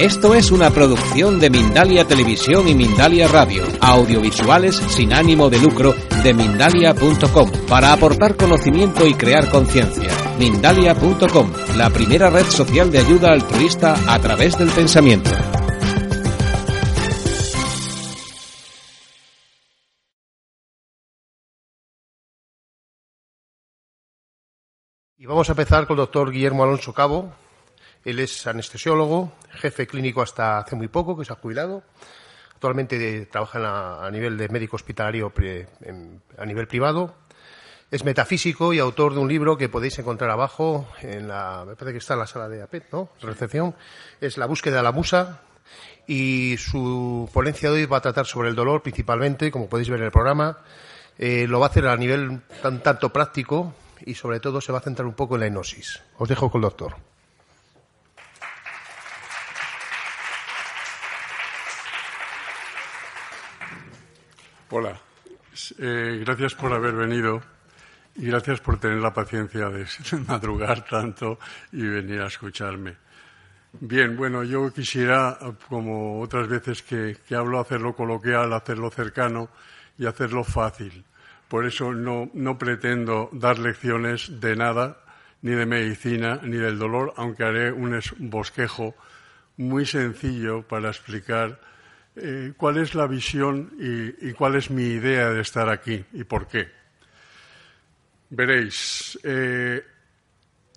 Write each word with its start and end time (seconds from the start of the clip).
Esto 0.00 0.34
es 0.34 0.50
una 0.50 0.70
producción 0.70 1.38
de 1.38 1.50
Mindalia 1.50 2.06
Televisión 2.06 2.66
y 2.66 2.74
Mindalia 2.74 3.28
Radio, 3.28 3.64
audiovisuales 3.82 4.76
sin 4.76 5.12
ánimo 5.12 5.50
de 5.50 5.58
lucro 5.58 5.94
de 6.24 6.32
mindalia.com, 6.32 7.50
para 7.68 7.92
aportar 7.92 8.34
conocimiento 8.34 9.06
y 9.06 9.12
crear 9.12 9.50
conciencia. 9.50 10.10
Mindalia.com, 10.38 11.52
la 11.76 11.90
primera 11.90 12.30
red 12.30 12.46
social 12.46 12.90
de 12.90 13.00
ayuda 13.00 13.32
altruista 13.32 13.94
a 14.10 14.18
través 14.18 14.56
del 14.56 14.70
pensamiento. 14.70 15.28
Y 25.18 25.26
vamos 25.26 25.46
a 25.50 25.52
empezar 25.52 25.86
con 25.86 25.96
el 25.96 25.98
doctor 25.98 26.30
Guillermo 26.30 26.64
Alonso 26.64 26.94
Cabo. 26.94 27.34
Él 28.04 28.18
es 28.18 28.46
anestesiólogo, 28.46 29.32
jefe 29.50 29.86
clínico 29.86 30.22
hasta 30.22 30.58
hace 30.58 30.76
muy 30.76 30.88
poco, 30.88 31.16
que 31.16 31.24
se 31.24 31.32
ha 31.32 31.36
jubilado. 31.36 31.82
Actualmente 32.54 33.26
trabaja 33.26 34.04
a 34.04 34.10
nivel 34.10 34.36
de 34.36 34.48
médico 34.48 34.76
hospitalario 34.76 35.32
a 36.36 36.46
nivel 36.46 36.66
privado. 36.66 37.14
Es 37.90 38.04
metafísico 38.04 38.72
y 38.72 38.78
autor 38.78 39.14
de 39.14 39.20
un 39.20 39.28
libro 39.28 39.56
que 39.56 39.68
podéis 39.68 39.98
encontrar 39.98 40.30
abajo, 40.30 40.86
en 41.00 41.26
la, 41.26 41.64
me 41.66 41.74
parece 41.74 41.92
que 41.92 41.98
está 41.98 42.14
en 42.14 42.20
la 42.20 42.26
sala 42.26 42.48
de 42.48 42.62
APET, 42.62 42.92
¿no? 42.92 43.08
Recepción. 43.20 43.74
Es 44.20 44.38
La 44.38 44.46
búsqueda 44.46 44.76
de 44.76 44.82
la 44.82 44.92
musa. 44.92 45.40
Y 46.06 46.56
su 46.58 47.28
ponencia 47.32 47.70
de 47.70 47.76
hoy 47.76 47.86
va 47.86 47.98
a 47.98 48.00
tratar 48.00 48.26
sobre 48.26 48.48
el 48.48 48.54
dolor 48.54 48.82
principalmente, 48.82 49.50
como 49.50 49.68
podéis 49.68 49.90
ver 49.90 50.00
en 50.00 50.06
el 50.06 50.12
programa. 50.12 50.58
Eh, 51.18 51.46
lo 51.48 51.60
va 51.60 51.66
a 51.66 51.68
hacer 51.70 51.86
a 51.86 51.96
nivel 51.96 52.40
tan, 52.62 52.82
tanto 52.82 53.12
práctico 53.12 53.74
y 54.06 54.14
sobre 54.14 54.40
todo 54.40 54.60
se 54.60 54.72
va 54.72 54.78
a 54.78 54.82
centrar 54.82 55.06
un 55.06 55.14
poco 55.14 55.34
en 55.34 55.40
la 55.40 55.46
hipnosis. 55.48 56.00
Os 56.16 56.28
dejo 56.28 56.50
con 56.50 56.60
el 56.60 56.62
doctor. 56.62 57.09
Hola, 64.72 64.96
eh, 65.80 66.22
gracias 66.24 66.54
por 66.54 66.72
haber 66.72 66.94
venido 66.94 67.42
y 68.14 68.26
gracias 68.26 68.60
por 68.60 68.78
tener 68.78 68.98
la 68.98 69.12
paciencia 69.12 69.68
de 69.68 69.84
madrugar 70.28 70.84
tanto 70.84 71.40
y 71.72 71.82
venir 71.82 72.20
a 72.20 72.28
escucharme. 72.28 72.94
Bien, 73.80 74.16
bueno, 74.16 74.44
yo 74.44 74.72
quisiera, 74.72 75.36
como 75.68 76.20
otras 76.20 76.46
veces 76.46 76.84
que, 76.84 77.16
hablo, 77.34 77.58
hacerlo 77.58 77.96
coloquial, 77.96 78.52
hacerlo 78.52 78.92
cercano 78.92 79.48
y 79.98 80.06
hacerlo 80.06 80.44
fácil. 80.44 81.04
Por 81.48 81.66
eso 81.66 81.92
no, 81.92 82.30
no 82.32 82.56
pretendo 82.56 83.28
dar 83.32 83.58
lecciones 83.58 84.40
de 84.40 84.54
nada, 84.54 84.98
ni 85.42 85.50
de 85.50 85.66
medicina, 85.66 86.38
ni 86.44 86.58
del 86.58 86.78
dolor, 86.78 87.12
aunque 87.16 87.42
haré 87.42 87.72
un 87.72 88.00
bosquejo 88.18 88.94
muy 89.56 89.84
sencillo 89.84 90.62
para 90.62 90.90
explicar 90.90 91.58
eh, 92.22 92.52
cuál 92.56 92.78
es 92.78 92.94
la 92.94 93.06
visión 93.06 93.72
y, 93.78 94.32
cuál 94.32 94.56
es 94.56 94.70
mi 94.70 94.84
idea 94.84 95.30
de 95.30 95.40
estar 95.40 95.68
aquí 95.68 96.04
y 96.12 96.24
por 96.24 96.46
qué. 96.46 96.68
Veréis, 98.30 99.18
eh, 99.22 99.84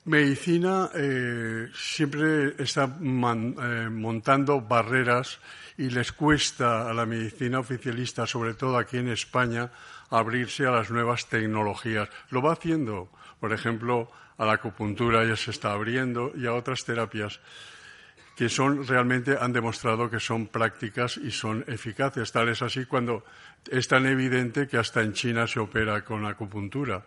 medicina 0.05 0.89
eh, 0.95 1.69
siempre 1.75 2.55
está 2.57 2.87
montando 2.87 4.61
barreras 4.61 5.39
y 5.77 5.89
les 5.89 6.11
cuesta 6.11 6.89
a 6.89 6.93
la 6.93 7.05
medicina 7.05 7.59
oficialista, 7.59 8.25
sobre 8.25 8.53
todo 8.53 8.77
aquí 8.77 8.97
en 8.97 9.09
España, 9.09 9.71
abrirse 10.09 10.65
a 10.65 10.71
las 10.71 10.89
nuevas 10.91 11.27
tecnologías. 11.27 12.09
Lo 12.29 12.41
va 12.41 12.53
haciendo, 12.53 13.09
por 13.39 13.53
ejemplo, 13.53 14.09
a 14.37 14.45
la 14.45 14.53
acupuntura 14.53 15.25
ya 15.25 15.35
se 15.35 15.51
está 15.51 15.73
abriendo 15.73 16.31
y 16.35 16.47
a 16.47 16.53
otras 16.53 16.85
terapias 16.85 17.39
que 18.35 18.49
son 18.49 18.85
realmente 18.87 19.37
han 19.39 19.53
demostrado 19.53 20.09
que 20.09 20.19
son 20.19 20.47
prácticas 20.47 21.17
y 21.17 21.31
son 21.31 21.63
eficaces. 21.67 22.31
Tal 22.31 22.49
es 22.49 22.61
así 22.61 22.85
cuando 22.85 23.23
es 23.69 23.87
tan 23.87 24.05
evidente 24.05 24.67
que 24.67 24.77
hasta 24.77 25.01
en 25.01 25.13
China 25.13 25.47
se 25.47 25.59
opera 25.59 26.03
con 26.03 26.25
acupuntura. 26.25 27.03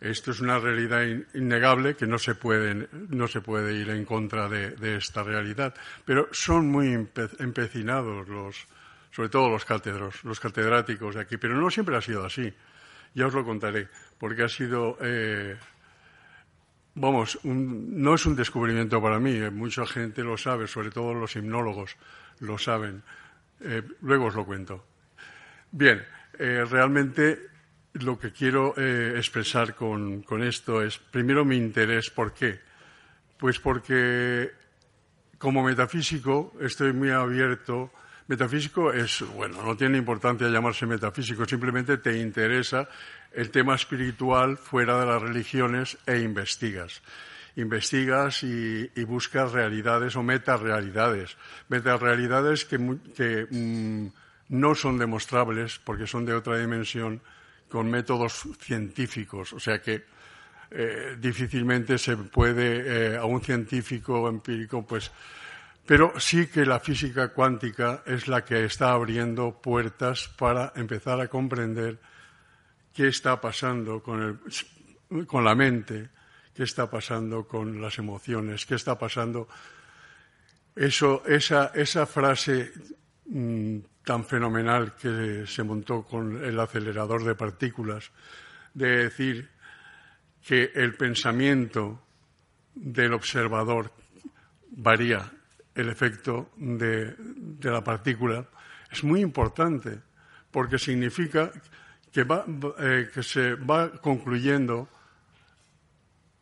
Esto 0.00 0.30
es 0.30 0.40
una 0.40 0.58
realidad 0.58 1.02
innegable 1.34 1.94
que 1.94 2.06
no 2.06 2.18
se 2.18 2.34
puede, 2.34 2.88
no 3.10 3.28
se 3.28 3.42
puede 3.42 3.74
ir 3.74 3.90
en 3.90 4.06
contra 4.06 4.48
de, 4.48 4.96
esta 4.96 5.22
realidad. 5.22 5.74
Pero 6.06 6.28
son 6.32 6.70
muy 6.70 6.94
empecinados 6.94 8.26
los, 8.26 8.66
sobre 9.12 9.28
todo 9.28 9.50
los 9.50 9.66
cátedros, 9.66 10.24
los 10.24 10.40
catedráticos 10.40 11.14
de 11.14 11.20
aquí. 11.20 11.36
Pero 11.36 11.54
no 11.56 11.70
siempre 11.70 11.96
ha 11.96 12.00
sido 12.00 12.24
así. 12.24 12.52
Ya 13.14 13.26
os 13.26 13.34
lo 13.34 13.44
contaré, 13.44 13.88
porque 14.18 14.44
ha 14.44 14.48
sido 14.48 14.96
eh, 15.02 15.58
Vamos, 16.94 17.38
no 17.44 18.14
es 18.14 18.26
un 18.26 18.34
descubrimiento 18.34 19.00
para 19.00 19.20
mí, 19.20 19.32
eh, 19.32 19.50
mucha 19.50 19.86
gente 19.86 20.22
lo 20.22 20.36
sabe, 20.36 20.66
sobre 20.66 20.90
todo 20.90 21.14
los 21.14 21.36
hipnólogos 21.36 21.96
lo 22.40 22.58
saben. 22.58 23.02
Eh, 23.60 23.82
luego 24.02 24.26
os 24.26 24.34
lo 24.34 24.44
cuento. 24.44 24.84
Bien, 25.70 26.04
eh, 26.38 26.64
realmente 26.68 27.38
lo 27.94 28.18
que 28.18 28.32
quiero 28.32 28.74
expresar 28.78 29.74
con, 29.74 30.22
con, 30.22 30.42
esto 30.42 30.82
es, 30.82 30.98
primero, 30.98 31.44
mi 31.44 31.56
interés. 31.56 32.10
¿Por 32.10 32.32
qué? 32.32 32.60
Pues 33.36 33.58
porque 33.58 34.50
como 35.38 35.64
metafísico 35.64 36.52
estoy 36.60 36.92
muy 36.92 37.10
abierto. 37.10 37.90
Metafísico 38.30 38.92
es, 38.92 39.24
bueno, 39.34 39.60
no 39.60 39.76
tiene 39.76 39.98
importancia 39.98 40.48
llamarse 40.48 40.86
metafísico, 40.86 41.44
simplemente 41.46 41.98
te 41.98 42.16
interesa 42.16 42.88
el 43.32 43.50
tema 43.50 43.74
espiritual 43.74 44.56
fuera 44.56 45.00
de 45.00 45.06
las 45.06 45.20
religiones 45.20 45.98
e 46.06 46.20
investigas. 46.20 47.02
Investigas 47.56 48.44
y, 48.44 48.88
buscas 49.02 49.50
realidades 49.50 50.14
o 50.14 50.22
metarealidades. 50.22 51.36
Metarealidades 51.70 52.64
que, 52.66 52.78
que 53.16 53.48
mm, 53.50 54.06
no 54.50 54.76
son 54.76 54.96
demostrables 54.96 55.80
porque 55.82 56.06
son 56.06 56.24
de 56.24 56.34
otra 56.34 56.56
dimensión 56.56 57.20
con 57.68 57.90
métodos 57.90 58.46
científicos. 58.60 59.52
O 59.54 59.58
sea 59.58 59.82
que 59.82 60.04
eh, 60.70 61.16
difícilmente 61.18 61.98
se 61.98 62.16
puede 62.16 63.14
eh, 63.14 63.16
a 63.16 63.24
un 63.24 63.42
científico 63.42 64.28
empírico, 64.28 64.86
pues. 64.86 65.10
Pero 65.90 66.20
sí 66.20 66.46
que 66.46 66.64
la 66.64 66.78
física 66.78 67.30
cuántica 67.30 68.04
es 68.06 68.28
la 68.28 68.44
que 68.44 68.64
está 68.64 68.92
abriendo 68.92 69.60
puertas 69.60 70.28
para 70.38 70.72
empezar 70.76 71.20
a 71.20 71.26
comprender 71.26 71.98
qué 72.94 73.08
está 73.08 73.40
pasando 73.40 74.00
con, 74.00 74.40
la 75.44 75.54
mente, 75.56 76.10
qué 76.54 76.62
está 76.62 76.88
pasando 76.88 77.42
con 77.42 77.82
las 77.82 77.98
emociones, 77.98 78.66
qué 78.66 78.76
está 78.76 78.96
pasando. 78.96 79.48
Esa 80.76 82.06
frase 82.06 82.70
mm, 83.26 83.78
tan 84.04 84.24
fenomenal 84.24 84.94
que 84.94 85.42
se 85.44 85.64
montó 85.64 86.04
con 86.04 86.44
el 86.44 86.60
acelerador 86.60 87.24
de 87.24 87.34
partículas, 87.34 88.12
de 88.74 89.08
decir 89.08 89.50
que 90.46 90.70
el 90.72 90.94
pensamiento 90.94 92.00
del 92.76 93.12
observador 93.12 93.92
varía 94.70 95.32
el 95.80 95.88
efecto 95.88 96.50
de 96.56 97.14
la 97.62 97.82
partícula, 97.82 98.46
es 98.90 99.04
muy 99.04 99.20
importante, 99.20 100.00
porque 100.50 100.78
significa 100.78 101.50
eh, 102.12 103.10
que, 103.14 103.22
se 103.22 103.54
va 103.54 103.92
concluyendo 104.00 104.88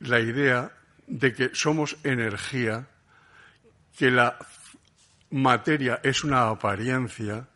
la 0.00 0.18
idea 0.20 0.72
de 1.06 1.34
que 1.34 1.50
somos 1.52 1.96
energía, 2.04 2.86
que 3.96 4.10
la 4.10 4.38
materia 5.30 6.00
es 6.02 6.24
una 6.24 6.48
apariencia, 6.48 7.46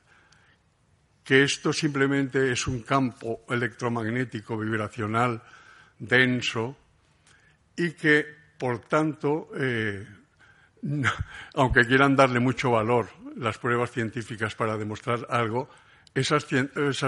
que 1.24 1.42
esto 1.42 1.72
simplemente 1.72 2.52
es 2.52 2.66
un 2.66 2.82
campo 2.82 3.44
electromagnético 3.48 4.58
vibracional 4.58 5.40
denso 5.98 6.76
y 7.76 7.92
que, 7.92 8.26
por 8.58 8.80
tanto, 8.80 9.48
eh, 9.56 10.06
aunque 11.54 11.86
quieran 11.86 12.16
darle 12.16 12.40
mucho 12.40 12.70
valor 12.70 13.08
las 13.36 13.58
pruebas 13.58 13.90
científicas 13.90 14.54
para 14.54 14.76
demostrar 14.76 15.26
algo, 15.30 15.68
esas, 16.14 16.44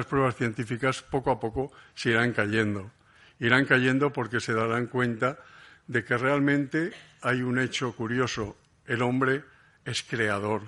pruebas 0.07 0.37
científicas 0.37 1.03
poco 1.03 1.31
a 1.31 1.39
poco 1.39 1.73
se 1.95 2.11
irán 2.11 2.33
cayendo. 2.33 2.91
Irán 3.39 3.67
cayendo 3.67 4.13
porque 4.13 4.41
se 4.41 4.55
darán 4.55 4.87
cuenta 4.87 5.39
de 5.87 6.05
que 6.05 6.17
realmente 6.17 6.93
hay 7.21 7.43
un 7.43 7.59
hecho 7.59 7.93
curioso. 7.95 8.57
El 8.87 9.03
hombre 9.03 9.45
es 9.85 10.03
creador 10.03 10.63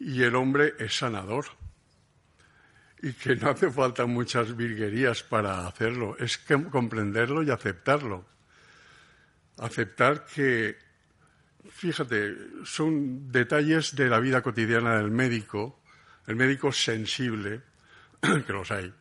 y 0.00 0.22
el 0.22 0.34
hombre 0.34 0.74
es 0.78 0.96
sanador. 0.96 1.46
Y 3.00 3.12
que 3.12 3.36
no 3.36 3.50
hace 3.50 3.70
falta 3.70 4.06
muchas 4.06 4.56
virguerías 4.56 5.22
para 5.22 5.66
hacerlo, 5.66 6.16
es 6.18 6.38
comprenderlo 6.70 7.42
y 7.42 7.50
aceptarlo. 7.50 8.24
Aceptar 9.58 10.24
que, 10.24 10.78
fíjate, 11.70 12.36
son 12.64 13.30
detalles 13.30 13.94
de 13.94 14.08
la 14.08 14.20
vida 14.20 14.42
cotidiana 14.42 14.96
del 14.96 15.10
médico 15.10 15.78
el 16.26 16.36
médico 16.36 16.72
sensible, 16.72 17.62
que 18.20 18.52
los 18.52 18.70
hay, 18.70 18.92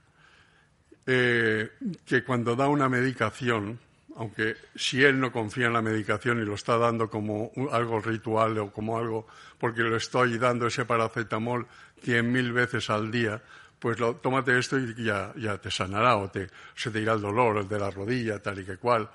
eh, 1.06 1.72
que 2.06 2.24
cuando 2.24 2.56
da 2.56 2.68
una 2.68 2.90
medicación 2.90 3.80
aunque 4.18 4.58
si 4.76 5.02
él 5.04 5.20
no 5.22 5.32
confía 5.32 5.68
en 5.68 5.74
la 5.74 5.82
medicación 5.82 6.42
y 6.42 6.46
lo 6.46 6.56
está 6.56 6.78
dando 6.78 7.10
como 7.10 7.50
algo 7.72 8.02
ritual 8.02 8.58
o 8.58 8.70
como 8.70 8.98
algo 8.98 9.26
porque 9.58 9.82
lo 9.82 9.96
estoy 9.96 10.38
dando 10.38 10.68
ese 10.68 10.84
paracetamol 10.84 11.66
cien 12.04 12.30
mil 12.30 12.52
veces 12.52 12.90
al 12.90 13.10
día, 13.10 13.42
pues 13.80 13.98
tómate 14.22 14.60
esto 14.60 14.78
y 14.78 14.94
ya, 15.04 15.34
te 15.62 15.72
sanará 15.72 16.18
o 16.18 16.30
te, 16.30 16.50
se 16.76 16.92
te 16.92 17.00
irá 17.00 17.14
el 17.14 17.22
dolor 17.22 17.58
el 17.58 17.70
de 17.70 17.80
la 17.80 17.90
rodilla, 17.90 18.40
tal 18.40 18.60
y 18.60 18.66
que 18.66 18.76
cual, 18.76 19.10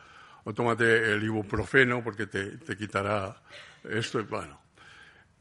o 0.46 0.54
tómate 0.54 1.12
el 1.12 1.24
ibuprofeno 1.24 2.04
porque 2.04 2.28
te, 2.28 2.58
te 2.58 2.76
quitará 2.76 3.34
esto. 3.82 4.24
Bueno, 4.24 4.60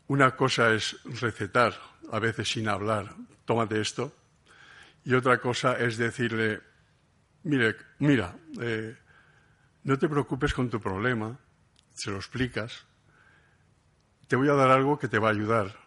una 0.08 0.36
cosa 0.36 0.74
es 0.74 0.98
recetar, 1.22 1.78
a 2.12 2.18
veces 2.18 2.50
sin 2.50 2.68
hablar, 2.68 3.14
tómate 3.46 3.80
esto, 3.80 4.12
y 5.04 5.14
otra 5.14 5.38
cosa 5.38 5.78
es 5.78 5.98
decirle, 5.98 6.60
mire, 7.44 7.76
mira, 8.00 8.36
eh, 8.60 8.98
no 9.84 10.00
te 10.00 10.10
preocupes 10.10 10.56
con 10.56 10.72
tu 10.72 10.82
problema, 10.82 11.38
se 11.94 12.10
lo 12.10 12.18
explicas, 12.18 12.86
te 14.28 14.36
voy 14.36 14.50
a 14.50 14.54
dar 14.54 14.72
algo 14.72 14.98
que 14.98 15.08
te 15.08 15.20
va 15.20 15.28
a 15.28 15.32
ayudar. 15.32 15.85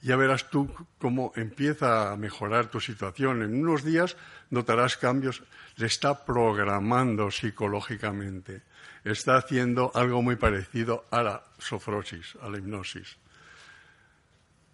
Ya 0.00 0.16
verás 0.16 0.48
tú 0.48 0.72
cómo 0.98 1.32
empieza 1.34 2.12
a 2.12 2.16
mejorar 2.16 2.70
tu 2.70 2.80
situación. 2.80 3.42
En 3.42 3.60
unos 3.60 3.82
días 3.82 4.16
notarás 4.50 4.96
cambios. 4.96 5.42
Le 5.76 5.86
está 5.86 6.24
programando 6.24 7.30
psicológicamente. 7.30 8.62
Está 9.04 9.36
haciendo 9.36 9.90
algo 9.94 10.22
muy 10.22 10.36
parecido 10.36 11.04
a 11.10 11.22
la 11.22 11.42
sofrosis, 11.58 12.36
a 12.42 12.48
la 12.48 12.58
hipnosis. 12.58 13.16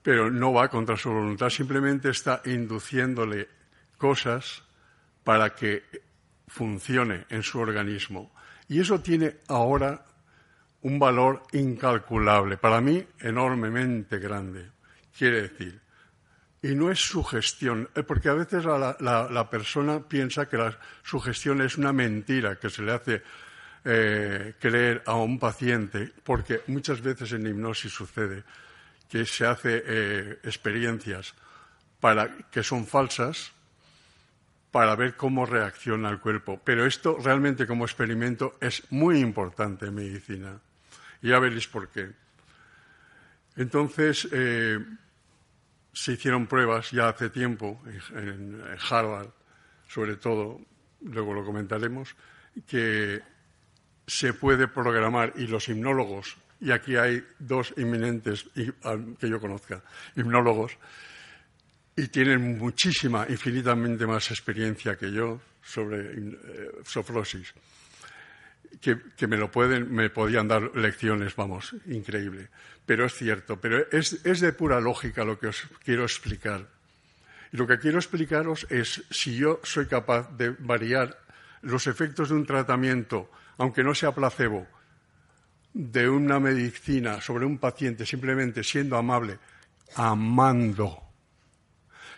Pero 0.03 0.31
no 0.31 0.53
va 0.53 0.69
contra 0.69 0.97
su 0.97 1.11
voluntad, 1.11 1.49
simplemente 1.49 2.11
está 2.11 2.43
induciéndole 2.45 3.49
cosas 3.97 4.63
para 5.25 5.55
que 5.55 5.83
funcione 6.47 7.25
en 7.31 7.43
su 7.43 7.59
organismo. 7.59 8.33
Y 8.69 8.81
eso 8.81 9.01
tiene 9.01 9.37
ahora 9.49 10.05
un 10.83 10.99
valor 10.99 11.43
incalculable, 11.53 12.59
para 12.59 12.81
mí 12.81 13.05
enormemente 13.21 14.19
grande, 14.19 14.71
quiere 15.17 15.43
decir. 15.43 15.85
Y 16.65 16.75
no 16.75 16.91
es 16.91 16.99
sugestión, 16.99 17.91
eh, 17.95 18.03
porque 18.03 18.31
a 18.31 18.33
veces 18.33 18.65
la, 18.65 19.49
persona 19.51 20.01
piensa 20.01 20.49
que 20.49 20.57
la 20.57 20.79
sugestión 21.03 21.61
es 21.61 21.77
una 21.77 21.93
mentira 21.93 22.59
que 22.59 22.71
se 22.71 22.83
le 22.83 22.93
hace 22.93 23.23
eh, 23.85 24.55
creer 24.59 25.03
a 25.05 25.15
un 25.17 25.39
paciente, 25.39 26.11
porque 26.23 26.63
muchas 26.69 27.03
veces 27.03 27.33
en 27.33 27.47
hipnosis 27.47 27.93
sucede 27.93 28.45
que 29.11 29.27
se 29.27 29.45
hace 29.45 29.83
eh, 29.87 30.39
experiencias 30.43 31.35
para 32.01 32.35
que 32.51 32.63
son 32.63 32.87
falsas 32.87 33.53
para 34.71 34.97
ver 34.97 35.17
cómo 35.17 35.45
reacciona 35.45 36.09
el 36.09 36.19
cuerpo. 36.19 36.63
Pero 36.65 36.87
esto 36.87 37.19
realmente 37.23 37.67
como 37.67 37.85
experimento 37.85 38.57
es 38.59 38.91
muy 38.91 39.21
importante 39.21 39.85
en 39.85 39.95
medicina. 39.97 40.59
Y 41.21 41.29
ya 41.29 41.39
veréis 41.39 41.69
por 41.69 41.89
qué. 41.91 42.11
Entonces, 43.57 44.27
se 45.95 46.13
hicieron 46.13 46.47
pruebas 46.47 46.91
ya 46.91 47.09
hace 47.09 47.31
tiempo 47.31 47.81
en, 48.15 48.63
Harvard, 48.91 49.31
sobre 49.89 50.17
todo, 50.17 50.61
luego 51.03 51.33
lo 51.33 51.45
comentaremos, 51.45 52.15
que 52.67 53.23
se 54.07 54.35
puede 54.35 54.69
programar 54.69 55.33
y 55.37 55.47
los 55.47 55.69
hipnólogos, 55.69 56.37
y 56.61 56.73
aquí 56.73 56.97
hay 56.97 57.25
dos 57.39 57.73
inminentes 57.77 58.47
que 58.55 59.29
yo 59.29 59.41
conozca, 59.41 59.83
hipnólogos, 60.17 60.77
y 61.97 62.09
tienen 62.09 62.59
muchísima, 62.59 63.27
infinitamente 63.29 64.07
más 64.07 64.31
experiencia 64.31 64.97
que 64.97 65.13
yo 65.13 65.41
sobre 65.63 66.13
eh, 66.13 66.71
sofrosis, 66.85 67.55
que, 68.81 69.27
me 69.27 69.37
lo 69.37 69.51
pueden, 69.51 69.93
me 69.93 70.11
podían 70.11 70.49
dar 70.49 70.77
lecciones, 70.77 71.35
vamos, 71.37 71.75
increíble. 71.87 72.49
Pero 72.87 73.07
es 73.07 73.15
cierto, 73.15 73.61
pero 73.61 73.91
es, 73.91 74.25
es 74.25 74.41
de 74.41 74.53
pura 74.53 74.81
lógica 74.81 75.25
lo 75.25 75.39
que 75.39 75.49
os 75.49 75.63
quiero 75.85 76.03
explicar. 76.05 76.67
Y 77.53 77.57
lo 77.57 77.67
que 77.67 77.79
quiero 77.79 77.99
explicaros 77.99 78.67
es 78.71 79.05
si 79.11 79.37
yo 79.37 79.61
soy 79.63 79.87
capaz 79.87 80.31
de 80.37 80.51
variar 80.51 81.19
los 81.63 81.87
efectos 81.87 82.29
de 82.29 82.35
un 82.35 82.47
tratamiento, 82.47 83.31
aunque 83.59 83.85
no 83.85 83.95
sea 83.95 84.13
placebo, 84.13 84.67
de 85.73 86.09
una 86.09 86.39
medicina 86.39 87.21
sobre 87.21 87.47
un 87.47 87.59
paciente 87.59 88.07
simplemente 88.07 88.63
siendo 88.63 88.97
amable, 88.97 89.39
amando 89.97 91.05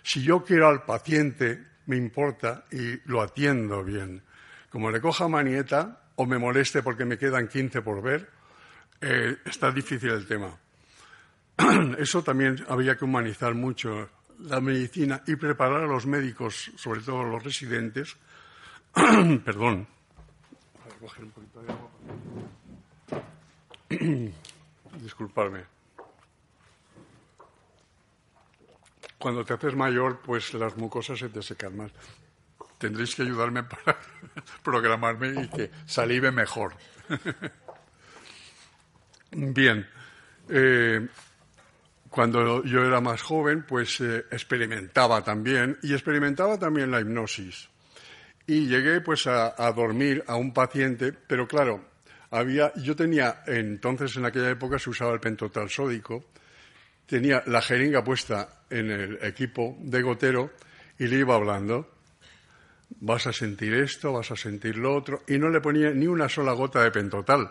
si 0.06 0.22
yo 0.22 0.44
quiero 0.44 0.68
al 0.68 0.84
paciente, 0.84 1.66
me 1.86 1.96
importa 1.96 2.64
y 2.70 3.00
lo 3.10 3.20
atiendo 3.22 3.82
bien. 3.82 4.22
Como 4.70 4.92
le 4.92 5.00
coja 5.00 5.26
manieta 5.26 5.98
o 6.16 6.26
me 6.26 6.38
moleste 6.38 6.82
porque 6.82 7.04
me 7.04 7.18
quedan 7.18 7.48
15 7.48 7.82
por 7.82 8.02
ver, 8.02 8.28
eh, 9.00 9.36
está 9.44 9.70
difícil 9.70 10.10
el 10.10 10.26
tema. 10.26 10.56
Eso 11.98 12.22
también 12.22 12.64
había 12.68 12.96
que 12.96 13.04
humanizar 13.04 13.54
mucho 13.54 14.10
la 14.40 14.60
medicina 14.60 15.22
y 15.26 15.36
preparar 15.36 15.84
a 15.84 15.86
los 15.86 16.06
médicos, 16.06 16.70
sobre 16.76 17.00
todo 17.00 17.24
los 17.24 17.42
residentes. 17.42 18.16
Perdón. 19.44 19.86
Disculparme. 25.00 25.64
Cuando 29.18 29.44
te 29.44 29.54
haces 29.54 29.74
mayor, 29.74 30.20
pues 30.20 30.54
las 30.54 30.76
mucosas 30.76 31.18
se 31.18 31.28
te 31.28 31.42
secan 31.42 31.76
más. 31.76 31.92
Tendréis 32.78 33.14
que 33.14 33.22
ayudarme 33.22 33.62
para 33.64 33.98
programarme 34.62 35.42
y 35.42 35.48
que 35.48 35.70
salive 35.86 36.30
mejor. 36.30 36.74
Bien. 39.32 39.86
Eh, 40.48 41.06
cuando 42.10 42.64
yo 42.64 42.84
era 42.84 43.00
más 43.00 43.20
joven, 43.20 43.64
pues 43.66 44.00
eh, 44.00 44.24
experimentaba 44.30 45.22
también, 45.22 45.78
y 45.82 45.92
experimentaba 45.92 46.58
también 46.58 46.90
la 46.90 47.00
hipnosis. 47.00 47.68
Y 48.46 48.66
llegué 48.68 49.00
pues 49.00 49.26
a, 49.26 49.54
a, 49.58 49.72
dormir 49.72 50.24
a 50.26 50.36
un 50.36 50.54
paciente, 50.54 51.12
pero 51.12 51.46
claro, 51.48 51.84
había, 52.30 52.72
yo 52.76 52.94
tenía, 52.94 53.42
entonces 53.46 54.16
en 54.16 54.24
aquella 54.24 54.50
época 54.50 54.78
se 54.78 54.90
usaba 54.90 55.12
el 55.12 55.20
pentotal 55.20 55.68
sódico, 55.68 56.24
tenía 57.06 57.42
la 57.46 57.60
jeringa 57.60 58.02
puesta 58.02 58.62
en 58.70 58.90
el 58.90 59.18
equipo 59.22 59.76
de 59.80 60.02
gotero 60.02 60.52
y 60.98 61.06
le 61.06 61.16
iba 61.16 61.34
hablando. 61.34 61.95
Vas 62.88 63.26
a 63.26 63.32
sentir 63.32 63.74
esto, 63.74 64.12
vas 64.12 64.30
a 64.30 64.36
sentir 64.36 64.76
lo 64.76 64.94
otro, 64.94 65.22
y 65.26 65.38
no 65.38 65.48
le 65.48 65.60
ponía 65.60 65.90
ni 65.90 66.06
una 66.06 66.28
sola 66.28 66.52
gota 66.52 66.82
de 66.82 66.90
pentotal. 66.90 67.50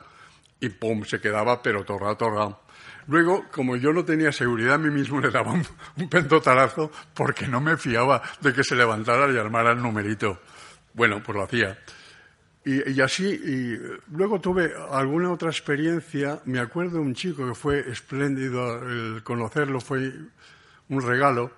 Y 0.60 0.70
pum, 0.70 1.04
se 1.04 1.20
quedaba 1.20 1.62
pero 1.62 1.84
torra, 1.84 2.16
torra. 2.16 2.58
Luego, 3.08 3.46
como 3.52 3.76
yo 3.76 3.94
no 3.94 4.04
tenía 4.04 4.32
seguridad 4.32 4.76
en 4.76 4.84
mí 4.84 4.90
mismo, 4.90 5.20
le 5.20 5.30
daba 5.30 5.52
un, 5.52 6.10
pentotalazo 6.10 6.92
porque 7.14 7.48
no 7.48 7.62
me 7.62 7.78
fiaba 7.78 8.22
de 8.42 8.54
que 8.54 8.64
se 8.64 8.76
levantara 8.76 9.32
y 9.32 9.38
armara 9.38 9.72
el 9.72 9.82
numerito. 9.82 10.42
Bueno, 10.94 11.22
pues 11.22 11.36
lo 11.36 11.44
hacía. 11.44 11.78
Y, 12.68 13.00
así, 13.00 13.26
y 13.28 13.78
luego 14.16 14.42
tuve 14.42 14.74
alguna 14.90 15.32
otra 15.32 15.50
experiencia. 15.50 16.40
Me 16.46 16.60
acuerdo 16.60 16.94
de 16.94 17.02
un 17.02 17.14
chico 17.14 17.48
que 17.48 17.54
fue 17.54 17.92
espléndido, 17.92 18.82
el 18.90 19.22
conocerlo 19.22 19.80
fue 19.80 20.12
un 20.90 21.02
regalo. 21.02 21.52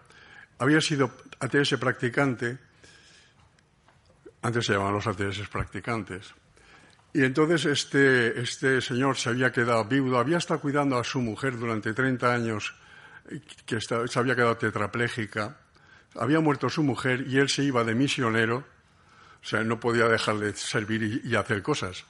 Había 0.60 0.82
sido 0.82 1.12
ATS 1.40 1.78
practicante, 1.80 2.58
antes 4.42 4.66
se 4.66 4.74
llamaban 4.74 4.94
los 4.94 5.08
ATS 5.08 5.48
practicantes. 5.50 6.34
Y 7.14 7.24
entonces 7.24 7.66
este, 7.66 8.40
este 8.40 8.82
señor 8.82 9.18
se 9.18 9.30
había 9.30 9.52
quedado 9.52 9.86
viudo, 9.86 10.20
había 10.20 10.38
estado 10.38 10.60
cuidando 10.60 10.98
a 10.98 11.04
su 11.04 11.22
mujer 11.22 11.58
durante 11.58 11.94
30 11.94 12.34
años, 12.34 12.76
que 13.66 13.82
se 13.82 14.20
había 14.20 14.36
quedado 14.36 14.58
tetrapléjica, 14.58 15.58
había 16.16 16.40
muerto 16.40 16.70
su 16.70 16.84
mujer 16.84 17.26
y 17.28 17.38
él 17.38 17.50
se 17.50 17.64
iba 17.64 17.84
de 17.84 17.96
misionero 17.96 18.66
o 19.48 19.50
sea, 19.50 19.64
no 19.64 19.80
podía 19.80 20.10
dejar 20.10 20.40
de 20.40 20.54
servir 20.54 21.22
y, 21.24 21.36
hacer 21.36 21.62
cosas. 21.62 22.04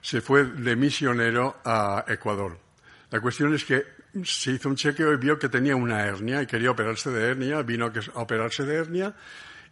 Se 0.00 0.20
fue 0.20 0.44
de 0.44 0.76
misionero 0.76 1.56
a 1.64 2.04
Ecuador. 2.06 2.58
La 3.10 3.20
cuestión 3.20 3.54
es 3.54 3.64
que 3.64 3.84
se 4.24 4.52
hizo 4.52 4.68
un 4.68 4.76
chequeo 4.76 5.12
y 5.12 5.16
vio 5.16 5.36
que 5.36 5.48
tenía 5.48 5.74
una 5.74 6.04
hernia 6.04 6.42
y 6.42 6.46
quería 6.46 6.70
operarse 6.70 7.10
de 7.10 7.30
hernia, 7.30 7.62
vino 7.62 7.86
a 7.86 8.20
operarse 8.20 8.64
de 8.64 8.76
hernia 8.76 9.14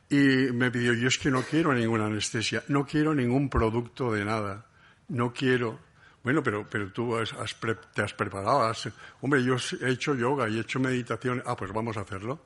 y 0.09 0.53
me 0.53 0.71
pidió, 0.71 0.93
yo 0.93 1.09
es 1.09 1.19
que 1.19 1.31
no 1.31 1.43
quiero 1.43 1.73
ninguna 1.73 2.07
anestesia, 2.07 2.63
no 2.69 2.87
quiero 2.87 3.15
ningún 3.15 3.49
producto 3.49 4.13
de 4.13 4.25
nada, 4.25 4.67
no 5.09 5.33
quiero. 5.33 5.81
Bueno, 6.23 6.43
pero, 6.43 6.67
pero 6.69 6.91
tú 6.93 7.17
te 7.95 8.03
has 8.03 8.15
preparado, 8.15 8.73
hombre, 9.21 9.45
yo 9.45 9.57
he 9.83 9.91
hecho 9.91 10.15
yoga 10.15 10.49
y 10.49 10.57
he 10.57 10.61
hecho 10.61 10.81
meditación, 10.81 11.43
ah, 11.47 11.57
pues 11.57 11.73
vamos 11.73 11.97
a 11.97 12.01
hacerlo. 12.01 12.45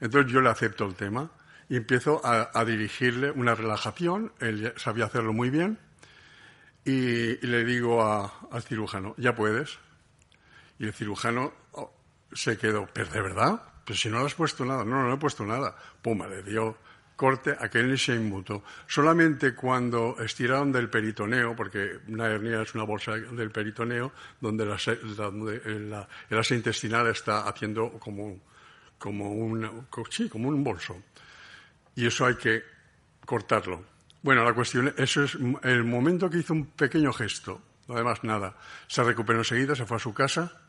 Entonces 0.00 0.32
yo 0.32 0.40
le 0.40 0.50
acepto 0.50 0.84
el 0.84 0.94
tema 0.94 1.30
y 1.68 1.76
empiezo 1.76 2.20
a, 2.24 2.64
dirigirle 2.64 3.30
una 3.30 3.54
relajación, 3.54 4.32
él 4.40 4.72
sabía 4.76 5.06
hacerlo 5.06 5.32
muy 5.32 5.50
bien, 5.50 5.78
y, 6.84 7.36
le 7.46 7.64
digo 7.64 8.02
al 8.02 8.62
cirujano, 8.62 9.14
ya 9.16 9.34
puedes. 9.34 9.78
Y 10.78 10.86
el 10.86 10.92
cirujano 10.92 11.52
oh, 11.72 11.94
se 12.32 12.58
quedó, 12.58 12.88
¿pero 12.92 13.10
de 13.10 13.20
verdad? 13.22 13.62
Pues 13.84 14.00
si 14.00 14.08
no 14.08 14.20
le 14.20 14.26
has 14.26 14.34
puesto 14.34 14.64
nada, 14.64 14.84
no, 14.84 15.02
no 15.02 15.08
le 15.08 15.14
he 15.14 15.18
puesto 15.18 15.44
nada. 15.44 15.74
Puma, 16.00 16.26
le 16.28 16.42
dio 16.42 16.76
corte 17.16 17.54
aquel 17.58 17.96
inmuto. 18.08 18.64
Solamente 18.86 19.54
cuando 19.54 20.16
estiraron 20.18 20.72
del 20.72 20.88
peritoneo, 20.88 21.54
porque 21.54 22.00
una 22.08 22.26
hernia 22.26 22.62
es 22.62 22.74
una 22.74 22.84
bolsa 22.84 23.12
del 23.12 23.50
peritoneo, 23.50 24.12
donde 24.40 24.66
la, 24.66 26.08
el 26.30 26.38
asa 26.38 26.54
intestinal 26.54 27.06
está 27.08 27.48
haciendo 27.48 27.92
como, 27.98 28.40
como, 28.98 29.30
un, 29.30 29.86
como 30.30 30.48
un 30.48 30.64
bolso. 30.64 31.00
Y 31.94 32.06
eso 32.06 32.26
hay 32.26 32.36
que 32.36 32.62
cortarlo. 33.24 33.84
Bueno, 34.22 34.44
la 34.44 34.54
cuestión, 34.54 34.94
eso 34.96 35.24
es 35.24 35.36
el 35.62 35.84
momento 35.84 36.30
que 36.30 36.38
hizo 36.38 36.52
un 36.52 36.66
pequeño 36.66 37.12
gesto, 37.12 37.60
no 37.88 37.94
además 37.94 38.22
nada. 38.24 38.56
Se 38.86 39.02
recuperó 39.02 39.40
enseguida, 39.40 39.74
se 39.74 39.84
fue 39.84 39.96
a 39.96 40.00
su 40.00 40.14
casa 40.14 40.61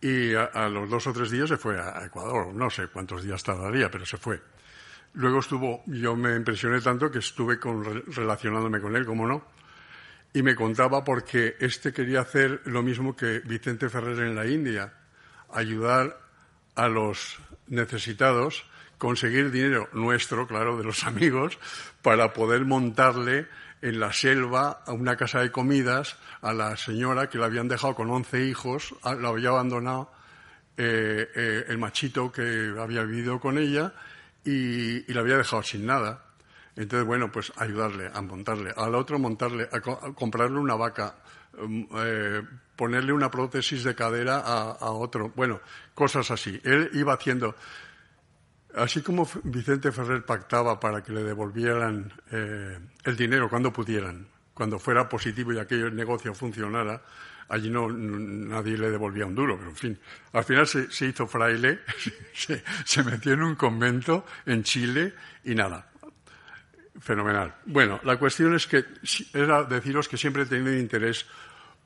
y 0.00 0.34
a, 0.34 0.68
los 0.68 0.88
dos 0.88 1.06
o 1.06 1.12
tres 1.12 1.30
días 1.30 1.48
se 1.48 1.56
fue 1.56 1.80
a 1.80 2.04
Ecuador. 2.04 2.52
No 2.54 2.68
sé 2.70 2.88
cuántos 2.88 3.24
días 3.24 3.42
tardaría, 3.42 3.90
pero 3.90 4.04
se 4.04 4.18
fue. 4.18 4.40
Luego 5.14 5.38
estuvo, 5.38 5.82
yo 5.86 6.16
me 6.16 6.34
impresioné 6.34 6.80
tanto 6.80 7.10
que 7.10 7.20
estuve 7.20 7.58
relacionándome 8.08 8.80
con 8.80 8.96
él, 8.96 9.06
como 9.06 9.26
no, 9.26 9.46
y 10.32 10.42
me 10.42 10.56
contaba 10.56 11.04
porque 11.04 11.56
este 11.60 11.92
quería 11.92 12.20
hacer 12.20 12.62
lo 12.64 12.82
mismo 12.82 13.14
que 13.14 13.38
Vicente 13.40 13.88
Ferrer 13.88 14.18
en 14.18 14.34
la 14.34 14.46
India, 14.46 14.92
ayudar 15.52 16.20
a 16.74 16.88
los 16.88 17.38
necesitados, 17.68 18.64
conseguir 18.98 19.52
dinero 19.52 19.88
nuestro, 19.92 20.48
claro, 20.48 20.76
de 20.76 20.82
los 20.82 21.04
amigos, 21.06 21.58
para 22.02 22.32
poder 22.32 22.64
montarle 22.64 23.46
en 23.84 24.00
la 24.00 24.14
selva 24.14 24.82
a 24.86 24.92
una 24.92 25.14
casa 25.14 25.40
de 25.40 25.52
comidas 25.52 26.16
a 26.40 26.54
la 26.54 26.74
señora 26.76 27.28
que 27.28 27.36
la 27.36 27.46
habían 27.46 27.68
dejado 27.68 27.94
con 27.94 28.10
once 28.10 28.42
hijos, 28.46 28.94
la 29.04 29.28
había 29.28 29.50
abandonado 29.50 30.10
eh, 30.78 31.28
eh, 31.36 31.64
el 31.68 31.76
machito 31.76 32.32
que 32.32 32.74
había 32.80 33.02
vivido 33.02 33.38
con 33.38 33.58
ella 33.58 33.92
y, 34.42 35.10
y 35.10 35.14
la 35.14 35.20
había 35.20 35.36
dejado 35.36 35.62
sin 35.62 35.84
nada. 35.84 36.24
Entonces, 36.76 37.06
bueno, 37.06 37.30
pues 37.30 37.52
ayudarle 37.56 38.10
a 38.12 38.22
montarle, 38.22 38.72
al 38.74 38.94
otro 38.94 39.18
montarle, 39.18 39.68
a, 39.70 39.80
comprarle 39.80 40.58
una 40.58 40.76
vaca, 40.76 41.16
um, 41.58 41.86
eh, 41.98 42.42
ponerle 42.74 43.12
una 43.12 43.30
prótesis 43.30 43.84
de 43.84 43.94
cadera 43.94 44.38
a, 44.38 44.90
otro, 44.92 45.30
bueno, 45.36 45.60
cosas 45.94 46.30
así. 46.30 46.58
Él 46.64 46.90
iba 46.94 47.12
haciendo, 47.12 47.54
así 48.76 49.02
como 49.02 49.28
Vicente 49.44 49.92
Ferrer 49.92 50.24
pactaba 50.24 50.78
para 50.78 51.02
que 51.02 51.12
le 51.12 51.22
devolvieran 51.22 52.12
eh, 52.30 52.78
el 53.04 53.16
dinero 53.16 53.48
cuando 53.48 53.72
pudieran, 53.72 54.26
cuando 54.52 54.78
fuera 54.78 55.08
positivo 55.08 55.52
y 55.52 55.58
aquel 55.58 55.94
negocio 55.94 56.34
funcionara, 56.34 57.02
allí 57.48 57.70
no, 57.70 57.88
nadie 57.88 58.76
le 58.76 58.90
devolvía 58.90 59.26
un 59.26 59.34
duro, 59.34 59.56
pero 59.56 59.70
en 59.70 59.76
fin. 59.76 59.98
Al 60.32 60.44
final 60.44 60.66
se, 60.66 61.06
hizo 61.06 61.26
fraile, 61.26 61.80
se, 62.84 63.02
metió 63.04 63.32
en 63.32 63.42
un 63.42 63.54
convento 63.54 64.24
en 64.46 64.62
Chile 64.62 65.14
y 65.44 65.54
nada. 65.54 65.90
Fenomenal. 67.00 67.56
Bueno, 67.66 68.00
la 68.04 68.16
cuestión 68.18 68.54
es 68.54 68.66
que 68.66 68.84
era 69.32 69.64
deciros 69.64 70.08
que 70.08 70.16
siempre 70.16 70.44
he 70.44 70.46
tenido 70.46 70.76
interés 70.76 71.26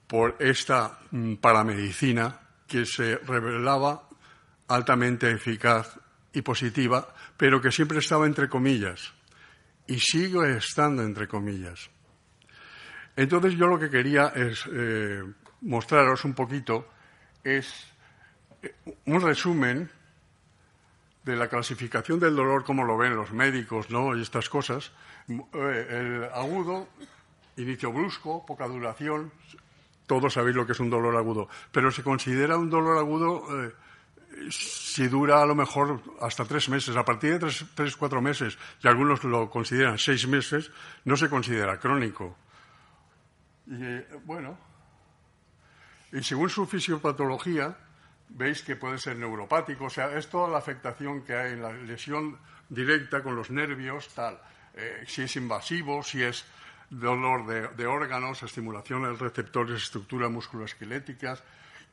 por 0.07 0.37
esta 0.39 0.99
mm, 1.11 1.35
paramedicina 1.37 2.41
que 2.67 2.85
se 2.85 3.17
revelaba 3.17 4.09
altamente 4.69 5.31
eficaz 5.31 5.99
y 6.33 6.43
positiva, 6.43 7.15
pero 7.37 7.61
que 7.61 7.73
siempre 7.73 7.99
estaba 7.99 8.27
entre 8.27 8.49
comillas 8.49 9.13
y 9.87 9.99
sigue 9.99 10.57
estando 10.57 11.03
entre 11.03 11.27
comillas. 11.27 11.91
Entonces 13.17 13.55
yo 13.55 13.67
lo 13.67 13.79
que 13.79 13.91
quería 13.91 14.29
es 14.29 14.65
eh, 14.73 15.23
mostraros 15.63 16.25
un 16.25 16.35
poquito 16.35 16.89
es 17.43 17.89
eh, 18.63 18.75
un 19.07 19.21
resumen 19.21 19.91
de 21.25 21.37
la 21.37 21.49
clasificación 21.49 22.21
del 22.21 22.37
dolor 22.37 22.65
como 22.65 22.85
lo 22.85 22.97
ven 22.97 23.17
los 23.17 23.33
médicos, 23.33 23.91
¿no? 23.91 24.17
Y 24.17 24.23
estas 24.23 24.49
cosas. 24.49 24.93
Eh, 25.29 25.87
el 25.91 26.25
agudo, 26.33 26.89
inicio 27.57 27.93
brusco, 27.93 28.47
poca 28.47 28.69
duración. 28.69 29.33
Todos 30.07 30.35
sabéis 30.35 30.57
lo 30.57 30.65
que 30.65 30.73
es 30.73 30.81
un 30.81 30.89
dolor 30.89 31.17
agudo, 31.17 31.49
pero 31.73 31.91
se 31.91 32.03
considera 32.03 32.57
un 32.57 32.71
dolor 32.71 32.97
agudo 32.97 33.45
si 34.51 35.09
dura 35.09 35.43
a 35.43 35.47
lo 35.47 35.55
mejor 35.55 36.03
hasta 36.21 36.45
tres 36.45 36.69
meses. 36.69 36.97
A 36.97 37.05
partir 37.05 37.33
de 37.33 37.39
tres, 37.39 37.65
tres, 37.75 37.97
cuatro 37.97 38.21
meses, 38.21 38.59
y 38.83 38.89
algunos 38.89 39.25
lo 39.25 39.51
consideran 39.51 39.99
seis 39.99 40.27
meses, 40.27 40.71
no 41.05 41.17
se 41.17 41.29
considera 41.29 41.79
crónico. 41.79 42.37
Y 43.67 44.01
bueno, 44.25 44.59
y 46.13 46.23
según 46.23 46.49
su 46.49 46.67
fisiopatología, 46.67 47.77
veis 48.31 48.63
que 48.63 48.77
puede 48.77 48.99
ser 48.99 49.17
neuropático, 49.17 49.87
o 49.87 49.91
sea, 49.91 50.17
es 50.17 50.29
toda 50.29 50.49
la 50.49 50.59
afectación 50.59 51.23
que 51.23 51.35
hay 51.35 51.53
en 51.53 51.63
la 51.63 51.73
lesión 51.73 52.39
directa 52.69 53.23
con 53.23 53.37
los 53.37 53.51
nervios, 53.51 54.09
tal. 54.15 54.41
Eh, 54.75 55.05
si 55.07 55.23
es 55.23 55.37
invasivo, 55.37 56.03
si 56.03 56.23
es 56.23 56.45
dolor 56.91 57.47
de, 57.77 57.87
órganos, 57.87 58.43
estimulación 58.43 59.03
de 59.03 59.13
receptores, 59.13 59.83
estructuras 59.83 60.31
musculoesqueléticas, 60.31 61.43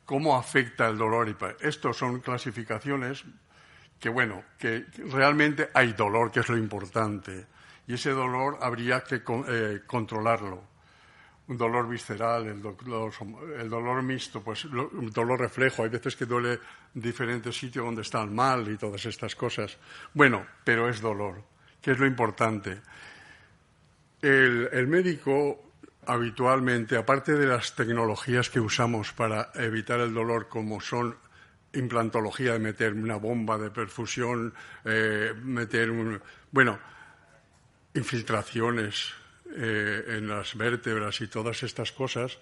cómo 0.06 0.36
afecta 0.36 0.88
el 0.88 0.96
dolor. 0.96 1.36
Estos 1.60 1.98
son 1.98 2.20
clasificaciones 2.20 3.24
que, 4.00 4.08
bueno, 4.08 4.42
que 4.58 4.86
realmente 5.10 5.68
hay 5.74 5.92
dolor, 5.92 6.30
que 6.30 6.40
es 6.40 6.48
lo 6.48 6.56
importante. 6.56 7.46
Y 7.86 7.94
ese 7.94 8.10
dolor 8.10 8.58
habría 8.62 9.02
que 9.02 9.22
eh, 9.48 9.82
controlarlo 9.86 10.76
un 11.48 11.56
dolor 11.56 11.88
visceral, 11.88 12.46
el 12.46 12.60
dolor, 12.60 13.12
el 13.58 13.70
dolor 13.70 14.02
mixto, 14.02 14.42
pues 14.42 14.64
un 14.64 15.10
dolor 15.12 15.40
reflejo. 15.40 15.84
Hay 15.84 15.90
veces 15.90 16.16
que 16.16 16.26
duele 16.26 16.58
en 16.94 17.00
diferentes 17.00 17.56
sitios 17.56 17.84
donde 17.84 18.02
están 18.02 18.34
mal 18.34 18.68
y 18.68 18.76
todas 18.76 19.04
estas 19.06 19.36
cosas. 19.36 19.76
Bueno, 20.12 20.44
pero 20.64 20.88
es 20.88 21.00
dolor, 21.00 21.42
que 21.80 21.92
es 21.92 21.98
lo 21.98 22.06
importante. 22.06 22.80
El, 24.20 24.68
el 24.72 24.86
médico 24.88 25.65
habitualmente, 26.06 26.96
aparte 26.96 27.32
de 27.34 27.46
las 27.46 27.74
tecnologías 27.74 28.50
que 28.50 28.60
usamos 28.60 29.12
para 29.12 29.50
evitar 29.54 30.00
el 30.00 30.14
dolor, 30.14 30.48
como 30.48 30.80
son 30.80 31.16
implantología 31.72 32.54
de 32.54 32.58
meter 32.58 32.94
una 32.94 33.16
bomba 33.16 33.58
de 33.58 33.70
perfusión, 33.70 34.54
eh, 34.84 35.34
meter 35.42 35.90
un. 35.90 36.20
Bueno, 36.50 36.78
infiltraciones, 37.94 39.12
eh, 39.54 40.16
en 40.18 40.28
las 40.28 40.56
vértebras 40.56 41.20
y 41.20 41.28
todas 41.28 41.62
estas 41.62 41.92
cosas, 41.92 42.36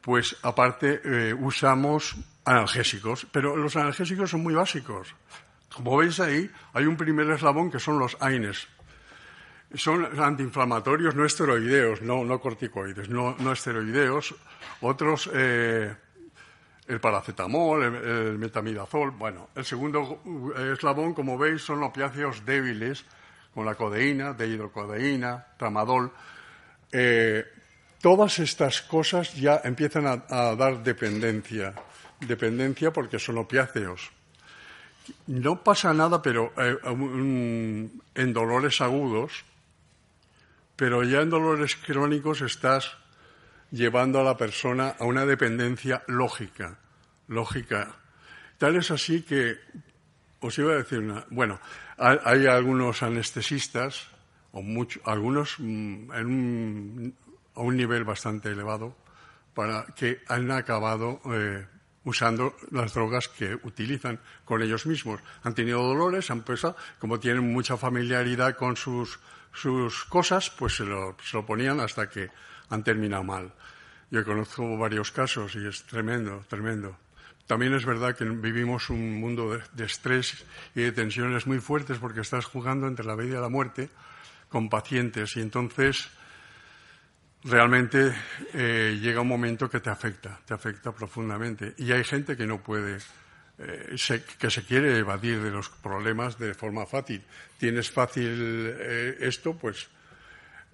pues 0.00 0.36
aparte 0.42 1.00
eh, 1.04 1.34
usamos 1.34 2.16
analgésicos, 2.44 3.26
pero 3.30 3.56
los 3.56 3.76
analgésicos 3.76 4.30
son 4.30 4.42
muy 4.42 4.54
básicos. 4.54 5.14
Como 5.72 5.96
veis 5.98 6.18
ahí, 6.20 6.50
hay 6.72 6.86
un 6.86 6.96
primer 6.96 7.30
eslabón 7.30 7.70
que 7.70 7.78
son 7.78 7.98
los 7.98 8.16
AINES. 8.18 8.66
Son 9.76 10.08
antiinflamatorios 10.20 11.14
no 11.14 11.24
esteroideos, 11.24 12.00
no, 12.00 12.24
no 12.24 12.40
corticoides, 12.40 13.08
no, 13.08 13.36
no 13.38 13.52
esteroideos. 13.52 14.34
Otros, 14.80 15.28
eh, 15.34 15.94
el 16.88 17.00
paracetamol, 17.00 17.82
el, 17.82 18.38
metamidazol. 18.38 19.10
Bueno, 19.10 19.50
el 19.54 19.64
segundo 19.64 20.22
eslabón, 20.72 21.14
como 21.14 21.36
veis, 21.36 21.62
son 21.62 21.82
opiáceos 21.82 22.44
débiles 22.46 23.04
con 23.54 23.66
la 23.66 23.74
codeína, 23.74 24.32
de 24.32 24.48
hidrocodeína, 24.48 25.46
tramadol. 25.58 26.12
Eh, 26.92 27.44
todas 28.00 28.38
estas 28.38 28.82
cosas 28.82 29.34
ya 29.34 29.60
empiezan 29.64 30.06
a, 30.06 30.54
dar 30.54 30.82
dependencia. 30.82 31.74
Dependencia 32.20 32.92
porque 32.92 33.18
son 33.18 33.38
opiáceos. 33.38 34.10
No 35.26 35.62
pasa 35.62 35.92
nada, 35.92 36.22
pero 36.22 36.52
eh, 36.56 36.76
en 38.14 38.32
dolores 38.32 38.80
agudos, 38.80 39.44
pero 40.76 41.02
ya 41.02 41.22
en 41.22 41.30
dolores 41.30 41.76
crónicos 41.76 42.42
estás 42.42 42.96
llevando 43.70 44.20
a 44.20 44.24
la 44.24 44.36
persona 44.36 44.94
a 44.98 45.04
una 45.04 45.26
dependencia 45.26 46.02
lógica, 46.06 46.78
lógica. 47.28 47.96
Tal 48.58 48.76
es 48.76 48.90
así 48.90 49.22
que 49.22 49.56
os 50.40 50.58
iba 50.58 50.72
a 50.72 50.76
decir 50.76 51.00
una. 51.00 51.24
Bueno, 51.30 51.58
hay 51.98 52.46
algunos 52.46 53.02
anestesistas, 53.02 54.08
o 54.52 54.62
algunos 55.04 55.56
mm, 55.58 56.10
a 57.54 57.60
un 57.60 57.76
nivel 57.76 58.04
bastante 58.04 58.50
elevado, 58.50 58.96
para 59.54 59.86
que 59.96 60.22
han 60.28 60.50
acabado 60.50 61.20
eh, 61.32 61.66
usando 62.04 62.54
las 62.70 62.94
drogas 62.94 63.28
que 63.28 63.54
utilizan 63.64 64.20
con 64.44 64.62
ellos 64.62 64.86
mismos. 64.86 65.20
Han 65.42 65.54
tenido 65.54 65.82
dolores, 65.82 66.30
han 66.30 66.42
pesado, 66.42 66.76
como 66.98 67.18
tienen 67.18 67.52
mucha 67.52 67.76
familiaridad 67.76 68.56
con 68.56 68.76
sus, 68.76 69.18
sus 69.56 70.04
cosas, 70.04 70.50
pues 70.50 70.76
se 70.76 70.84
lo, 70.84 71.16
se 71.22 71.36
lo 71.36 71.44
ponían 71.44 71.80
hasta 71.80 72.08
que 72.08 72.30
han 72.68 72.84
terminado 72.84 73.24
mal. 73.24 73.52
Yo 74.10 74.24
conozco 74.24 74.76
varios 74.78 75.10
casos 75.10 75.56
y 75.56 75.66
es 75.66 75.82
tremendo, 75.84 76.44
tremendo. 76.48 76.96
También 77.46 77.74
es 77.74 77.84
verdad 77.84 78.16
que 78.16 78.24
vivimos 78.24 78.90
un 78.90 79.20
mundo 79.20 79.58
de, 79.72 79.84
estrés 79.84 80.44
y 80.74 80.82
de 80.82 80.92
tensiones 80.92 81.46
muy 81.46 81.60
fuertes 81.60 81.98
porque 81.98 82.20
estás 82.20 82.44
jugando 82.44 82.88
entre 82.88 83.04
la 83.06 83.14
vida 83.14 83.38
y 83.38 83.40
la 83.40 83.48
muerte 83.48 83.88
con 84.48 84.68
pacientes 84.68 85.36
y 85.36 85.40
entonces 85.40 86.08
realmente 87.44 88.12
eh, 88.52 88.98
llega 89.00 89.20
un 89.20 89.28
momento 89.28 89.70
que 89.70 89.80
te 89.80 89.90
afecta, 89.90 90.40
te 90.44 90.54
afecta 90.54 90.92
profundamente. 90.92 91.74
Y 91.78 91.92
hay 91.92 92.02
gente 92.02 92.36
que 92.36 92.46
no 92.46 92.60
puede 92.62 92.98
eh, 93.58 93.96
que 94.38 94.50
se 94.50 94.64
quiere 94.64 94.98
evadir 94.98 95.40
de 95.40 95.50
los 95.50 95.68
problemas 95.68 96.38
de 96.38 96.54
forma 96.54 96.86
fácil. 96.86 97.22
Tienes 97.58 97.90
fácil 97.90 98.74
eh, 98.78 99.16
esto, 99.20 99.56
pues 99.56 99.88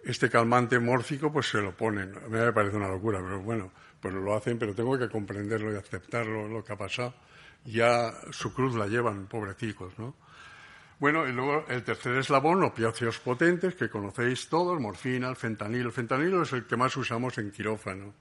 este 0.05 0.29
calmante 0.29 0.79
mórfico, 0.79 1.33
pues 1.33 1.49
se 1.49 1.61
lo 1.61 1.77
ponen. 1.77 2.17
A 2.17 2.29
mí 2.29 2.39
me 2.39 2.53
parece 2.53 2.77
una 2.77 2.89
locura, 2.89 3.21
pero 3.23 3.41
bueno, 3.41 3.73
pues 4.01 4.12
lo 4.15 4.35
hacen, 4.35 4.59
pero 4.59 4.75
tengo 4.75 4.99
que 4.99 5.09
comprenderlo 5.09 5.73
y 5.73 5.77
aceptarlo, 5.77 6.49
lo 6.49 6.65
que 6.65 6.73
ha 6.73 6.77
pasado. 6.77 7.15
Ya 7.65 8.12
su 8.33 8.53
cruz 8.53 8.75
la 8.75 8.89
llevan, 8.89 9.27
pobrecicos, 9.27 9.97
¿no? 9.99 10.17
Bueno, 10.99 11.27
y 11.27 11.33
luego 11.33 11.65
el 11.69 11.83
tercer 11.83 12.17
eslabón, 12.17 12.62
opiáceos 12.62 13.19
potentes, 13.19 13.75
que 13.75 13.91
conocéis 13.91 14.49
todos, 14.49 14.81
morfina, 14.81 15.29
el 15.29 15.37
fentanilo. 15.37 15.87
El 15.87 15.93
fentanilo 15.93 16.43
es 16.43 16.53
el 16.53 16.65
que 16.65 16.77
más 16.77 16.97
usamos 16.97 17.39
en 17.39 17.51
quirófano. 17.51 18.15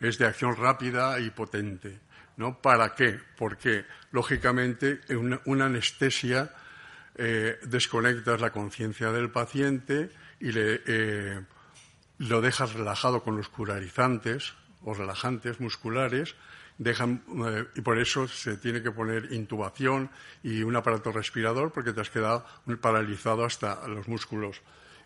Es 0.00 0.16
de 0.18 0.26
acción 0.26 0.56
rápida 0.56 1.20
y 1.20 1.30
potente. 1.30 2.00
¿No? 2.36 2.60
¿Para 2.60 2.94
qué? 2.94 3.18
Porque, 3.36 3.84
lógicamente, 4.12 5.00
una, 5.10 5.40
una 5.46 5.66
anestesia 5.66 6.50
eh, 7.16 7.58
desconectas 7.62 8.40
la 8.40 8.50
conciencia 8.50 9.10
del 9.10 9.30
paciente 9.30 10.10
y 10.38 10.52
le, 10.52 10.82
eh, 10.86 11.40
lo 12.18 12.40
dejas 12.42 12.74
relajado 12.74 13.22
con 13.22 13.36
los 13.36 13.48
curarizantes 13.48 14.52
o 14.82 14.92
relajantes 14.92 15.58
musculares, 15.58 16.34
dejan, 16.78 17.22
eh, 17.46 17.64
y 17.74 17.80
por 17.80 17.98
eso 17.98 18.28
se 18.28 18.58
tiene 18.58 18.82
que 18.82 18.90
poner 18.90 19.32
intubación 19.32 20.10
y 20.42 20.62
un 20.62 20.76
aparato 20.76 21.10
respirador 21.10 21.72
porque 21.72 21.92
te 21.92 22.02
has 22.02 22.10
quedado 22.10 22.44
paralizado 22.80 23.44
hasta 23.44 23.88
los 23.88 24.08
músculos 24.08 24.60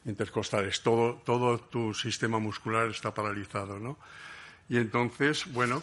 intercostales. 0.04 0.82
Todo, 0.82 1.22
todo 1.24 1.58
tu 1.58 1.94
sistema 1.94 2.38
muscular 2.38 2.88
está 2.88 3.14
paralizado, 3.14 3.78
¿no? 3.78 3.98
Y 4.68 4.78
entonces, 4.78 5.44
bueno, 5.52 5.82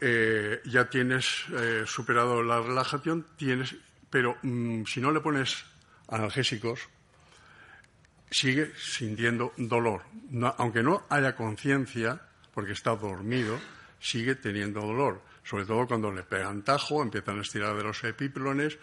eh, 0.00 0.60
ya 0.64 0.90
tienes 0.90 1.44
eh, 1.52 1.84
superado 1.86 2.42
la 2.42 2.60
relajación, 2.60 3.26
tienes, 3.36 3.74
pero 4.10 4.36
mm, 4.42 4.84
si 4.84 5.00
no 5.00 5.10
le 5.10 5.20
pones 5.20 5.64
analgésicos, 6.08 6.88
sigue 8.30 8.72
sintiendo 8.76 9.52
dolor. 9.56 10.02
aunque 10.58 10.82
no 10.82 11.06
haya 11.08 11.34
conciencia, 11.34 12.20
porque 12.52 12.72
está 12.72 12.94
dormido, 12.96 13.58
sigue 14.00 14.34
teniendo 14.34 14.80
dolor. 14.80 15.22
Sobre 15.44 15.64
todo 15.64 15.86
cuando 15.86 16.10
le 16.10 16.24
pegan 16.24 16.62
tajo, 16.62 17.02
empiezan 17.02 17.38
a 17.38 17.42
estirar 17.42 17.76
de 17.76 17.84
los 17.84 18.02
epíplones 18.04 18.78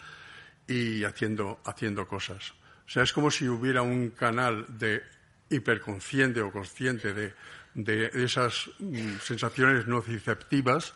y 0.66 1.04
haciendo, 1.04 1.60
haciendo 1.64 2.08
cosas. 2.08 2.54
O 2.86 2.90
sea, 2.90 3.02
es 3.02 3.12
como 3.12 3.30
si 3.30 3.48
hubiera 3.48 3.82
un 3.82 4.10
canal 4.10 4.66
de 4.68 5.02
hiperconsciente 5.50 6.40
o 6.40 6.50
consciente 6.50 7.12
de, 7.12 7.34
de 7.74 8.10
esas 8.14 8.70
mm, 8.78 9.18
sensaciones 9.22 9.86
nociceptivas 9.86 10.94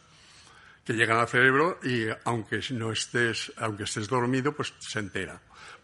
que 0.89 0.95
llegan 0.95 1.19
al 1.19 1.29
cerebro 1.29 1.79
y 1.83 2.07
aunque 2.25 2.63
no 2.71 2.91
estés, 2.91 3.53
aunque 3.59 3.83
estés 3.83 4.09
dormido, 4.09 4.57
pues 4.57 4.73
se 4.79 5.01
entera. 5.01 5.39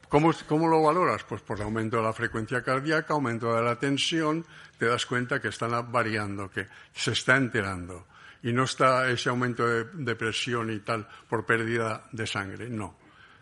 ¿Cómo, 0.08 0.32
lo 0.66 0.82
valoras? 0.82 1.24
Pues 1.24 1.42
por 1.42 1.60
aumento 1.60 1.98
de 1.98 2.04
la 2.04 2.14
frecuencia 2.14 2.62
cardíaca, 2.62 3.12
aumento 3.12 3.54
de 3.54 3.62
la 3.62 3.78
tensión, 3.78 4.46
te 4.78 4.86
das 4.86 5.04
cuenta 5.04 5.42
que 5.42 5.48
están 5.48 5.92
variando, 5.92 6.50
que 6.50 6.68
se 6.94 7.12
está 7.12 7.36
enterando. 7.36 8.06
Y 8.42 8.54
no 8.54 8.64
está 8.64 9.10
ese 9.10 9.28
aumento 9.28 9.66
de, 9.68 10.16
presión 10.16 10.70
y 10.70 10.78
tal 10.78 11.06
por 11.28 11.44
pérdida 11.44 12.04
de 12.10 12.26
sangre, 12.26 12.70
no, 12.70 12.96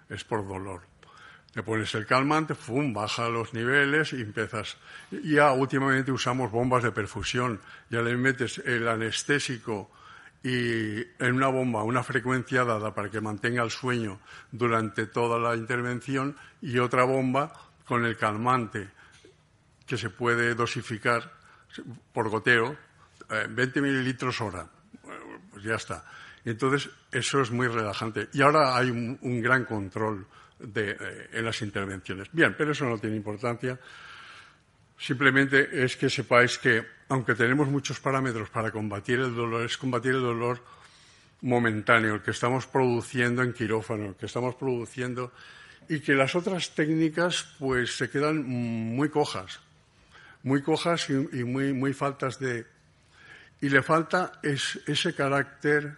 es 0.09 0.25
por 0.25 0.45
dolor. 0.45 0.81
Le 1.55 1.63
pones 1.63 1.95
el 1.95 2.07
calmante, 2.07 2.57
¡fum!, 2.57 2.93
baja 2.93 3.29
los 3.29 3.55
niveles 3.55 4.15
y 4.15 4.23
empiezas. 4.23 4.79
Ya 5.13 5.53
últimamente 5.53 6.11
usamos 6.11 6.51
bombas 6.51 6.83
de 6.83 6.91
perfusión, 6.91 7.61
ya 7.89 8.03
le 8.03 8.17
metes 8.17 8.59
el 8.59 8.89
anestésico 8.89 9.93
y 10.43 11.01
en 11.19 11.35
una 11.35 11.49
bomba 11.49 11.83
una 11.85 12.03
frecuencia 12.03 12.65
dada 12.65 12.95
para 12.95 13.11
que 13.11 13.21
mantenga 13.21 13.63
el 13.63 13.71
sueño 13.71 14.21
durante 14.51 15.07
toda 15.07 15.39
la 15.39 15.57
intervención 15.57 16.37
y 16.61 16.79
otra 16.79 17.05
bomba 17.05 17.53
con 17.85 18.05
el 18.05 18.17
calmante 18.17 18.89
que 19.87 19.97
se 19.97 20.11
puede 20.11 20.55
dosificar 20.55 21.33
por 22.13 22.29
goteo, 22.29 22.77
20 23.29 23.79
eh, 23.79 23.83
mililitros 23.83 24.41
hora. 24.41 24.67
Pues 25.51 25.65
ya 25.65 25.75
está. 25.75 26.05
Entonces, 26.45 26.91
eso 27.11 27.41
es 27.41 27.51
muy 27.51 27.69
relajante. 27.69 28.29
Y 28.33 28.43
ahora 28.43 28.77
hay 28.77 28.91
un, 28.91 29.41
gran 29.41 29.65
control 29.65 30.27
eh, 30.75 31.29
en 31.33 31.45
las 31.45 31.61
intervenciones. 31.63 32.29
Bien, 32.33 32.55
pero 32.57 32.73
eso 32.73 32.85
no 32.87 32.99
tiene 32.99 33.17
importancia. 33.17 33.79
Simplemente 35.03 35.83
es 35.83 35.97
que 35.97 36.07
sepáis 36.09 36.63
que, 36.63 36.87
aunque 37.09 37.35
tenemos 37.35 37.67
muchos 37.67 37.99
parámetros 37.99 38.51
para 38.51 38.71
combatir 38.71 39.19
el 39.19 39.35
dolor, 39.35 39.67
es 39.67 39.77
combatir 39.77 40.15
el 40.15 40.23
dolor 40.23 40.63
momentáneo, 41.41 42.15
el 42.15 42.23
que 42.23 42.31
estamos 42.31 42.69
produciendo 42.69 43.43
en 43.43 43.53
quirófano, 43.53 44.11
el 44.11 44.15
que 44.15 44.27
estamos 44.27 44.55
produciendo, 44.55 45.33
y 45.89 45.99
que 45.99 46.15
las 46.15 46.37
otras 46.37 46.71
técnicas 46.77 47.57
pues 47.59 47.97
se 47.97 48.11
quedan 48.11 48.47
muy 48.47 49.09
cojas, 49.09 49.59
muy 50.45 50.63
cojas 50.63 51.11
y, 51.11 51.43
muy, 51.43 51.73
muy 51.73 51.93
faltas 51.95 52.39
de... 52.39 52.65
Y 53.61 53.71
le 53.71 53.83
falta 53.83 54.39
ese 54.41 55.15
carácter 55.17 55.97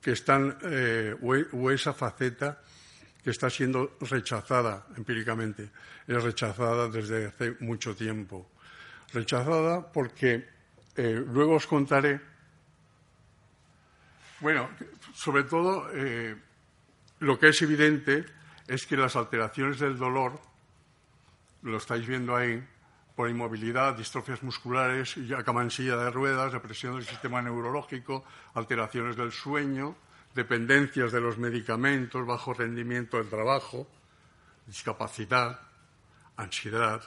que 0.00 0.12
están, 0.12 0.56
eh, 0.62 1.14
o 1.20 1.70
esa 1.70 1.92
faceta 1.92 2.62
que 3.28 3.32
está 3.32 3.50
siendo 3.50 3.98
rechazada 4.00 4.86
empíricamente. 4.96 5.68
Es 6.06 6.22
rechazada 6.22 6.88
desde 6.88 7.26
hace 7.26 7.56
mucho 7.60 7.94
tiempo. 7.94 8.48
Rechazada 9.12 9.92
porque 9.92 10.48
eh, 10.96 11.22
luego 11.28 11.56
os 11.56 11.66
contaré. 11.66 12.22
Bueno, 14.40 14.70
sobre 15.12 15.44
todo 15.44 15.90
eh, 15.92 16.36
lo 17.18 17.38
que 17.38 17.50
es 17.50 17.60
evidente 17.60 18.24
es 18.66 18.86
que 18.86 18.96
las 18.96 19.14
alteraciones 19.14 19.78
del 19.78 19.98
dolor, 19.98 20.40
lo 21.64 21.76
estáis 21.76 22.06
viendo 22.06 22.34
ahí, 22.34 22.64
por 23.14 23.28
inmovilidad, 23.28 23.94
distrofias 23.94 24.42
musculares, 24.42 25.16
acaban 25.36 25.70
silla 25.70 25.98
de 25.98 26.10
ruedas, 26.10 26.54
depresión 26.54 26.94
del 26.94 27.04
sistema 27.04 27.42
neurológico, 27.42 28.24
alteraciones 28.54 29.16
del 29.16 29.32
sueño, 29.32 29.96
dependencias 30.38 31.10
de 31.10 31.20
los 31.20 31.36
medicamentos, 31.36 32.24
bajo 32.24 32.54
rendimiento 32.54 33.16
del 33.16 33.28
trabajo, 33.28 33.88
discapacidad, 34.66 35.58
ansiedad, 36.36 37.02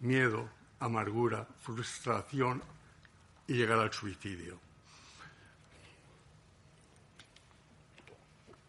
miedo, 0.00 0.48
amargura, 0.80 1.46
frustración 1.60 2.62
y 3.46 3.52
llegar 3.52 3.80
al 3.80 3.92
suicidio. 3.92 4.58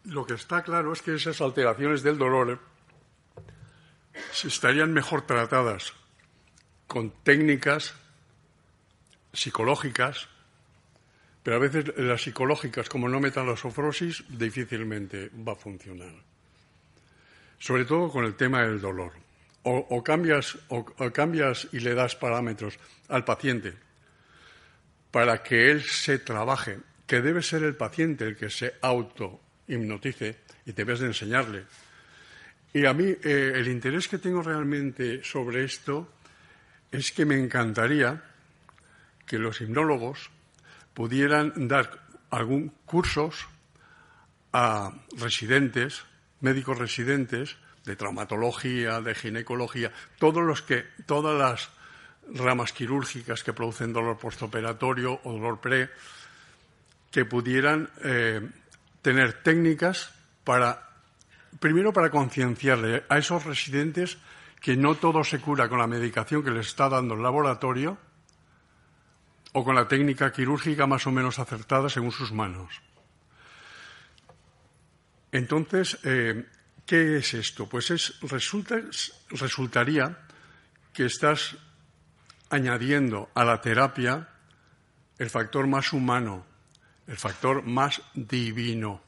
Lo 0.04 0.26
que 0.26 0.34
está 0.34 0.62
claro 0.62 0.92
es 0.92 1.00
que 1.00 1.14
esas 1.14 1.40
alteraciones 1.40 2.02
del 2.02 2.18
dolor 2.18 2.60
estarían 4.44 4.92
mejor 4.92 5.22
tratadas 5.22 5.94
con 6.86 7.10
técnicas 7.22 7.94
psicológicas 9.32 10.28
pero 11.44 11.56
a 11.56 11.60
veces 11.60 11.92
las 11.98 12.22
psicológicas, 12.22 12.88
como 12.88 13.06
no 13.06 13.20
metan 13.20 13.46
la 13.46 13.54
sofrosis, 13.54 14.24
difícilmente 14.30 15.30
va 15.46 15.52
a 15.52 15.56
funcionar. 15.56 16.14
Sobre 17.58 17.84
todo 17.84 18.08
con 18.08 18.24
el 18.24 18.34
tema 18.34 18.62
del 18.62 18.80
dolor. 18.80 19.12
O, 19.66 20.02
cambias, 20.02 20.58
o, 20.68 20.84
cambias 21.12 21.68
y 21.72 21.80
le 21.80 21.94
das 21.94 22.16
parámetros 22.16 22.78
al 23.08 23.24
paciente 23.24 23.72
para 25.10 25.42
que 25.42 25.70
él 25.70 25.82
se 25.82 26.18
trabaje, 26.18 26.80
que 27.06 27.22
debe 27.22 27.40
ser 27.40 27.62
el 27.62 27.76
paciente 27.76 28.26
el 28.26 28.36
que 28.36 28.50
se 28.50 28.74
auto-hipnotice 28.80 30.36
y 30.66 30.72
debes 30.72 31.00
de 31.00 31.06
enseñarle. 31.06 31.64
Y 32.72 32.84
a 32.84 32.92
mí 32.92 33.04
eh, 33.04 33.52
el 33.54 33.68
interés 33.68 34.08
que 34.08 34.18
tengo 34.18 34.42
realmente 34.42 35.22
sobre 35.24 35.64
esto 35.64 36.12
es 36.90 37.12
que 37.12 37.24
me 37.24 37.38
encantaría 37.38 38.22
que 39.26 39.38
los 39.38 39.60
hipnólogos 39.60 40.30
pudieran 40.94 41.68
dar 41.68 41.90
algún 42.30 42.72
cursos 42.86 43.46
a 44.52 44.92
residentes, 45.18 46.04
médicos 46.40 46.78
residentes 46.78 47.56
de 47.84 47.96
traumatología, 47.96 49.00
de 49.00 49.14
ginecología, 49.14 49.92
todos 50.18 50.42
los 50.42 50.62
que, 50.62 50.84
todas 51.06 51.36
las 51.38 51.68
ramas 52.32 52.72
quirúrgicas 52.72 53.42
que 53.44 53.52
producen 53.52 53.92
dolor 53.92 54.16
postoperatorio 54.16 55.20
o 55.24 55.32
dolor 55.32 55.60
pre, 55.60 55.90
que 57.10 57.24
pudieran 57.24 57.90
eh, 58.02 58.40
tener 59.02 59.42
técnicas 59.42 60.14
para, 60.42 60.88
primero 61.60 61.92
para 61.92 62.10
concienciarle 62.10 63.04
a 63.08 63.18
esos 63.18 63.44
residentes 63.44 64.16
que 64.60 64.76
no 64.76 64.94
todo 64.94 65.22
se 65.24 65.40
cura 65.40 65.68
con 65.68 65.78
la 65.78 65.86
medicación 65.86 66.42
que 66.42 66.50
les 66.50 66.68
está 66.68 66.88
dando 66.88 67.14
el 67.14 67.22
laboratorio, 67.22 67.98
o 69.54 69.62
con 69.62 69.74
la 69.74 69.86
técnica 69.86 70.32
quirúrgica 70.32 70.86
más 70.86 71.06
o 71.06 71.12
menos 71.12 71.38
acertada 71.38 71.88
según 71.88 72.10
sus 72.10 72.32
manos. 72.32 72.82
Entonces, 75.30 75.98
eh, 76.02 76.44
¿qué 76.84 77.16
es 77.18 77.34
esto? 77.34 77.68
Pues 77.68 77.90
es, 77.90 78.18
resulta, 78.20 78.76
resultaría 79.30 80.18
que 80.92 81.06
estás 81.06 81.56
añadiendo 82.50 83.30
a 83.34 83.44
la 83.44 83.60
terapia 83.60 84.28
el 85.18 85.30
factor 85.30 85.66
más 85.66 85.92
humano, 85.92 86.44
el 87.06 87.16
factor 87.16 87.62
más 87.62 88.02
divino. 88.14 89.02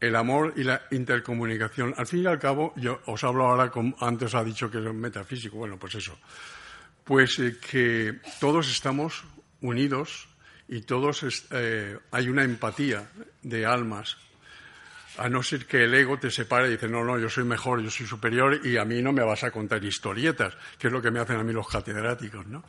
el 0.00 0.14
amor 0.14 0.54
y 0.56 0.62
la 0.62 0.82
intercomunicación. 0.90 1.94
Al 1.96 2.06
fin 2.06 2.22
y 2.22 2.26
al 2.26 2.38
cabo, 2.38 2.72
yo 2.76 3.00
os 3.06 3.24
hablo 3.24 3.46
ahora, 3.46 3.70
como 3.70 3.96
antes 4.00 4.34
ha 4.34 4.44
dicho 4.44 4.70
que 4.70 4.78
es 4.78 4.94
metafísico, 4.94 5.56
bueno, 5.56 5.76
pues 5.76 5.96
eso. 5.96 6.16
Pues 7.08 7.38
eh, 7.38 7.56
que 7.58 8.20
todos 8.38 8.70
estamos 8.70 9.24
unidos 9.62 10.28
y 10.68 10.82
todos 10.82 11.46
eh, 11.52 11.98
hay 12.10 12.28
una 12.28 12.44
empatía 12.44 13.08
de 13.40 13.64
almas. 13.64 14.18
A 15.16 15.30
no 15.30 15.42
ser 15.42 15.64
que 15.64 15.84
el 15.84 15.94
ego 15.94 16.18
te 16.18 16.30
separe 16.30 16.68
y 16.68 16.72
dice, 16.72 16.86
no, 16.86 17.02
no, 17.04 17.18
yo 17.18 17.30
soy 17.30 17.44
mejor, 17.44 17.80
yo 17.80 17.90
soy 17.90 18.04
superior 18.04 18.60
y 18.62 18.76
a 18.76 18.84
mí 18.84 19.00
no 19.00 19.14
me 19.14 19.22
vas 19.22 19.42
a 19.42 19.50
contar 19.50 19.82
historietas, 19.82 20.54
que 20.78 20.88
es 20.88 20.92
lo 20.92 21.00
que 21.00 21.10
me 21.10 21.18
hacen 21.18 21.36
a 21.36 21.42
mí 21.42 21.52
los 21.54 21.66
catedráticos, 21.66 22.46
¿no? 22.46 22.62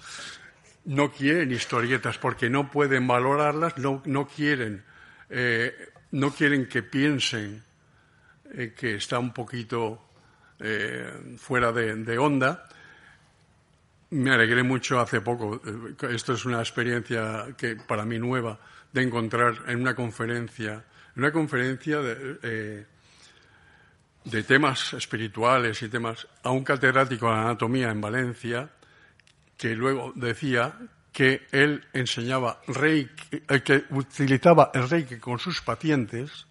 No 0.86 1.12
quieren 1.12 1.52
historietas 1.52 2.18
porque 2.18 2.50
no 2.50 2.72
pueden 2.72 3.06
valorarlas, 3.08 3.78
no, 3.78 4.02
no 4.06 4.26
quieren 4.26 4.86
eh, 5.30 5.76
no 6.12 6.32
quieren 6.32 6.70
que 6.70 6.82
piensen 6.82 7.62
que 8.78 8.96
está 8.96 9.20
un 9.20 9.34
poquito 9.34 10.12
fuera 11.38 11.72
de, 11.74 12.18
onda. 12.18 12.68
Me 14.12 14.32
alegré 14.32 14.64
mucho 14.64 15.00
hace 15.00 15.22
poco, 15.22 15.62
eh, 15.66 15.96
esto 16.14 16.34
es 16.34 16.46
una 16.46 16.60
experiencia 16.60 17.48
que 17.58 17.76
para 17.76 18.06
mí 18.06 18.18
nueva, 18.18 18.60
de 18.92 19.04
encontrar 19.04 19.64
en 19.68 19.82
una 19.82 19.96
conferencia, 19.96 20.84
en 21.16 21.24
una 21.24 21.32
conferencia 21.32 22.00
de, 22.00 22.86
de 24.26 24.44
temas 24.44 24.94
espirituales 24.94 25.82
y 25.82 25.90
temas, 25.90 26.28
a 26.44 26.52
un 26.52 26.64
catedrático 26.64 27.28
de 27.28 27.34
anatomía 27.34 27.90
en 27.90 28.02
Valencia, 28.02 28.70
que 29.58 29.76
luego 29.76 30.14
decía 30.16 30.74
que 31.12 31.48
él 31.52 31.86
enseñaba 31.94 32.62
reiki, 32.68 33.44
eh, 33.48 33.62
que 33.62 33.86
utilizaba 33.90 34.72
el 34.74 34.90
reiki 34.90 35.18
con 35.18 35.40
sus 35.40 35.62
pacientes, 35.62 36.46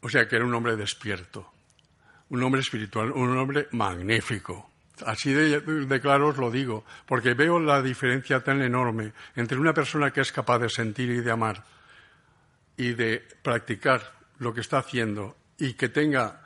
o 0.00 0.08
sea 0.08 0.26
que 0.26 0.36
era 0.36 0.44
un 0.44 0.54
hombre 0.54 0.76
despierto, 0.76 1.52
un 2.30 2.42
hombre 2.42 2.60
espiritual, 2.60 3.12
un 3.12 3.36
hombre 3.36 3.68
magnífico. 3.72 4.70
Así 5.04 5.32
de, 5.32 6.00
claro 6.00 6.28
os 6.28 6.38
lo 6.38 6.50
digo, 6.50 6.84
porque 7.04 7.34
veo 7.34 7.60
la 7.60 7.82
diferencia 7.82 8.40
tan 8.40 8.62
enorme 8.62 9.12
entre 9.34 9.58
una 9.58 9.74
persona 9.74 10.10
que 10.10 10.22
es 10.22 10.32
capaz 10.32 10.58
de 10.58 10.70
sentir 10.70 11.10
y 11.10 11.20
de 11.20 11.30
amar 11.30 11.64
y 12.76 12.94
de 12.94 13.26
practicar 13.42 14.00
lo 14.38 14.54
que 14.54 14.60
está 14.60 14.78
haciendo 14.78 15.36
y 15.58 15.74
que 15.74 15.88
tenga 15.88 16.40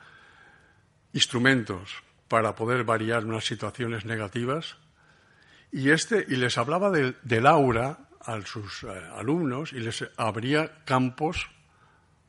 instrumentos 1.13 2.03
para 2.27 2.55
poder 2.55 2.83
variar 2.83 3.25
unas 3.25 3.45
situaciones 3.45 4.05
negativas. 4.05 4.77
Y, 5.71 5.91
este, 5.91 6.25
y 6.27 6.35
les 6.35 6.57
hablaba 6.57 6.89
del, 6.89 7.47
aura 7.47 7.99
a 8.19 8.41
sus 8.41 8.83
eh, 8.83 8.87
alumnos 9.15 9.73
y 9.73 9.79
les 9.79 10.05
abría 10.17 10.83
campos 10.85 11.49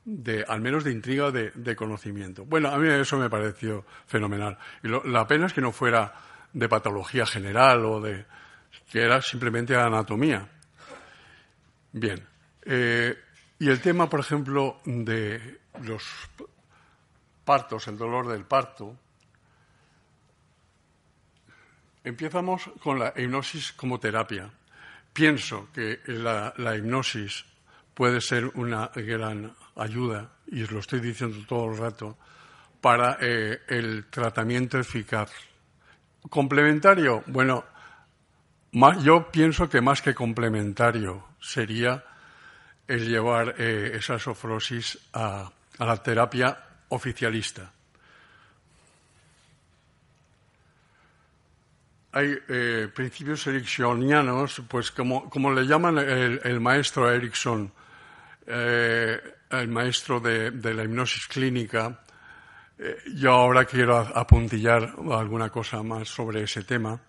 de, 0.05 0.45
al 0.47 0.61
menos 0.61 0.85
de 0.85 0.93
intriga 0.93 1.31
de, 1.31 1.51
de, 1.55 1.77
conocimiento. 1.77 2.45
Bueno, 2.45 2.69
a 2.69 2.79
mí 2.79 2.89
eso 2.89 3.19
me 3.19 3.31
pareció 3.31 3.85
fenomenal. 4.07 4.59
Y 4.83 4.89
la 4.89 5.27
pena 5.27 5.47
es 5.47 5.53
que 5.53 5.61
no 5.61 5.73
fuera 5.73 6.13
de 6.53 6.69
patología 6.69 7.27
general 7.27 7.85
o 7.85 8.01
de 8.01 8.25
que 8.91 9.03
era 9.03 9.23
simplemente 9.23 9.77
anatomía. 9.77 10.49
Bien. 11.93 12.27
Eh, 12.65 13.17
y 13.59 13.69
el 13.69 13.81
tema, 13.81 14.09
por 14.09 14.21
ejemplo, 14.21 14.81
de 14.85 15.61
los 15.83 16.05
partos, 17.45 17.87
el 17.89 17.97
dolor 17.97 18.29
del 18.29 18.45
parto, 18.45 18.97
Empezamos 22.05 22.69
con 22.81 22.99
la 22.99 23.13
hipnosis 23.17 23.73
como 23.73 24.01
terapia. 24.01 24.51
Pienso 25.13 25.69
que 25.73 26.01
la, 26.07 26.53
hipnosis 26.77 27.45
puede 27.95 28.21
ser 28.21 28.47
una 28.55 28.91
gran 28.95 29.55
ayuda, 29.77 30.31
y 30.47 30.63
os 30.63 30.71
lo 30.71 30.81
estoy 30.81 31.01
diciendo 31.01 31.45
todo 31.47 31.73
el 31.73 31.79
rato, 31.79 32.19
para 32.81 33.19
eh, 33.21 33.61
el 33.69 34.07
tratamiento 34.11 34.79
eficaz. 34.79 35.31
Complementario, 36.29 37.23
bueno, 37.27 37.65
yo 39.03 39.31
pienso 39.31 39.69
que 39.69 39.81
más 39.81 40.03
que 40.03 40.15
complementario 40.15 41.29
sería 41.41 42.05
el 42.87 43.09
llevar 43.09 43.55
eh, 43.59 43.93
esa 43.95 44.19
sofrosis 44.19 44.99
a 45.13 45.51
la 45.79 45.97
terapia 46.03 46.59
oficialista. 46.89 47.73
Hay 52.13 52.39
eh, 52.49 52.89
principios 52.95 53.47
ericksonianos, 53.47 54.63
pues 54.69 54.91
como, 54.91 55.53
le 55.53 55.67
llaman 55.67 55.99
el, 55.99 56.61
maestro 56.61 57.11
Erickson, 57.11 57.73
eh, 58.47 59.19
el 59.51 59.69
maestro 59.69 60.21
de, 60.21 60.51
la 60.75 60.85
hipnosis 60.85 61.27
clínica, 61.27 62.01
eh, 62.79 62.99
yo 63.15 63.33
ahora 63.33 63.65
quiero 63.65 63.97
apuntillar 63.97 64.95
alguna 65.11 65.49
cosa 65.49 65.83
más 65.83 66.09
sobre 66.09 66.43
ese 66.43 66.65
tema, 66.65 67.01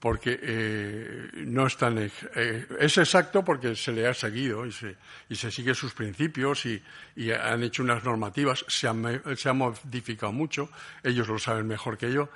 porque 0.00 1.30
no 1.46 1.66
es 1.66 1.76
tan... 1.76 1.96
es 1.96 2.98
exacto 2.98 3.44
porque 3.44 3.76
se 3.76 3.92
le 3.92 4.08
ha 4.08 4.14
seguido 4.14 4.66
y 4.66 4.72
se, 4.72 4.96
y 5.28 5.36
se 5.36 5.48
sigue 5.48 5.74
sus 5.74 5.94
principios 5.94 6.66
y, 6.66 6.82
han 7.30 7.62
hecho 7.62 7.84
unas 7.84 8.02
normativas, 8.02 8.64
se 8.66 8.88
se 9.36 9.48
ha 9.48 9.52
modificado 9.52 10.32
mucho, 10.32 10.70
ellos 11.04 11.28
lo 11.28 11.38
saben 11.38 11.68
mejor 11.68 11.98
que 11.98 12.10
yo, 12.10 12.30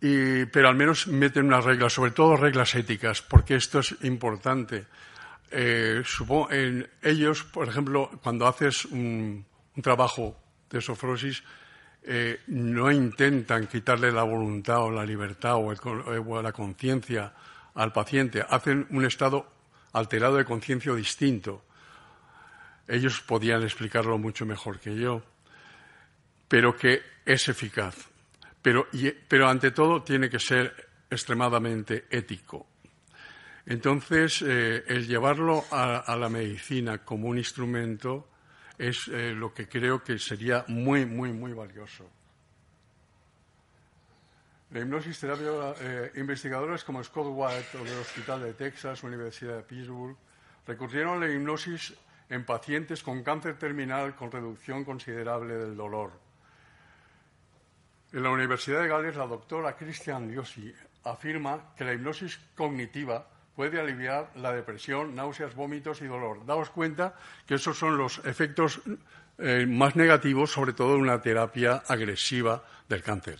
pero 0.00 0.68
al 0.68 0.76
menos 0.76 1.06
meten 1.08 1.46
unas 1.46 1.64
reglas, 1.64 1.92
sobre 1.92 2.12
todo 2.12 2.36
reglas 2.36 2.74
éticas, 2.74 3.20
porque 3.20 3.56
esto 3.56 3.80
es 3.80 3.94
importante. 4.02 4.86
Eh, 5.50 6.02
supongo, 6.04 6.48
ellos, 7.02 7.44
por 7.44 7.68
ejemplo, 7.68 8.10
cuando 8.22 8.46
haces 8.46 8.86
un, 8.86 9.44
trabajo 9.82 10.36
de 10.70 10.80
sofrosis, 10.80 11.42
eh, 12.02 12.40
no 12.46 12.90
intentan 12.90 13.66
quitarle 13.66 14.10
la 14.10 14.22
voluntad 14.22 14.78
o 14.84 14.90
la 14.90 15.04
libertad 15.04 15.56
o, 15.56 15.68
o 15.68 16.42
la 16.42 16.52
conciencia 16.52 17.34
al 17.74 17.92
paciente, 17.92 18.44
hacen 18.48 18.86
un 18.90 19.04
estado 19.04 19.46
alterado 19.92 20.36
de 20.36 20.44
conciencia 20.44 20.94
distinto. 20.94 21.62
Ellos 22.88 23.20
podían 23.20 23.62
explicarlo 23.62 24.18
mucho 24.18 24.46
mejor 24.46 24.80
que 24.80 24.96
yo, 24.96 25.22
pero 26.48 26.74
que 26.76 27.02
es 27.24 27.48
eficaz 27.48 28.09
pero, 28.62 29.48
ante 29.48 29.70
todo 29.70 30.02
tiene 30.02 30.28
que 30.28 30.38
ser 30.38 30.88
extremadamente 31.08 32.06
ético. 32.10 32.66
Entonces, 33.66 34.42
eh, 34.42 34.84
el 34.86 35.06
llevarlo 35.06 35.64
a, 35.70 36.16
la 36.16 36.28
medicina 36.28 36.98
como 36.98 37.28
un 37.28 37.38
instrumento 37.38 38.28
es 38.76 39.08
eh, 39.08 39.32
lo 39.32 39.52
que 39.52 39.68
creo 39.68 40.02
que 40.02 40.18
sería 40.18 40.64
muy, 40.68 41.06
muy, 41.06 41.32
muy 41.32 41.52
valioso. 41.52 42.08
La 44.70 44.80
hipnosis 44.80 45.18
terapia, 45.18 45.50
eh, 45.80 46.12
investigadores 46.16 46.84
como 46.84 47.02
Scott 47.02 47.26
White 47.28 47.76
o 47.76 47.84
del 47.84 47.98
Hospital 47.98 48.42
de 48.42 48.54
Texas, 48.54 49.02
Universidad 49.02 49.56
de 49.56 49.62
Pittsburgh, 49.62 50.16
recurrieron 50.66 51.22
a 51.22 51.26
la 51.26 51.32
hipnosis 51.32 51.92
en 52.28 52.44
pacientes 52.44 53.02
con 53.02 53.22
cáncer 53.22 53.58
terminal 53.58 54.14
con 54.14 54.30
reducción 54.30 54.84
considerable 54.84 55.54
del 55.54 55.76
dolor. 55.76 56.29
En 58.12 58.22
la 58.24 58.30
Universidad 58.30 58.82
de 58.82 58.88
Gales, 58.88 59.16
la 59.16 59.26
doctora 59.26 59.76
Christian 59.76 60.28
Diosi 60.28 60.74
afirma 61.04 61.74
que 61.76 61.84
la 61.84 61.94
hipnosis 61.94 62.38
cognitiva 62.56 63.24
puede 63.54 63.80
aliviar 63.80 64.30
la 64.36 64.52
depresión, 64.52 65.14
náuseas, 65.14 65.54
vómitos 65.54 66.02
y 66.02 66.06
dolor. 66.06 66.44
Daos 66.44 66.70
cuenta 66.70 67.14
que 67.46 67.54
esos 67.54 67.78
son 67.78 67.96
los 67.96 68.18
efectos 68.24 68.80
eh, 69.38 69.64
más 69.68 69.94
negativos, 69.94 70.50
sobre 70.50 70.72
todo 70.72 70.96
en 70.96 71.02
una 71.02 71.22
terapia 71.22 71.82
agresiva 71.86 72.64
del 72.88 73.02
cáncer. 73.02 73.38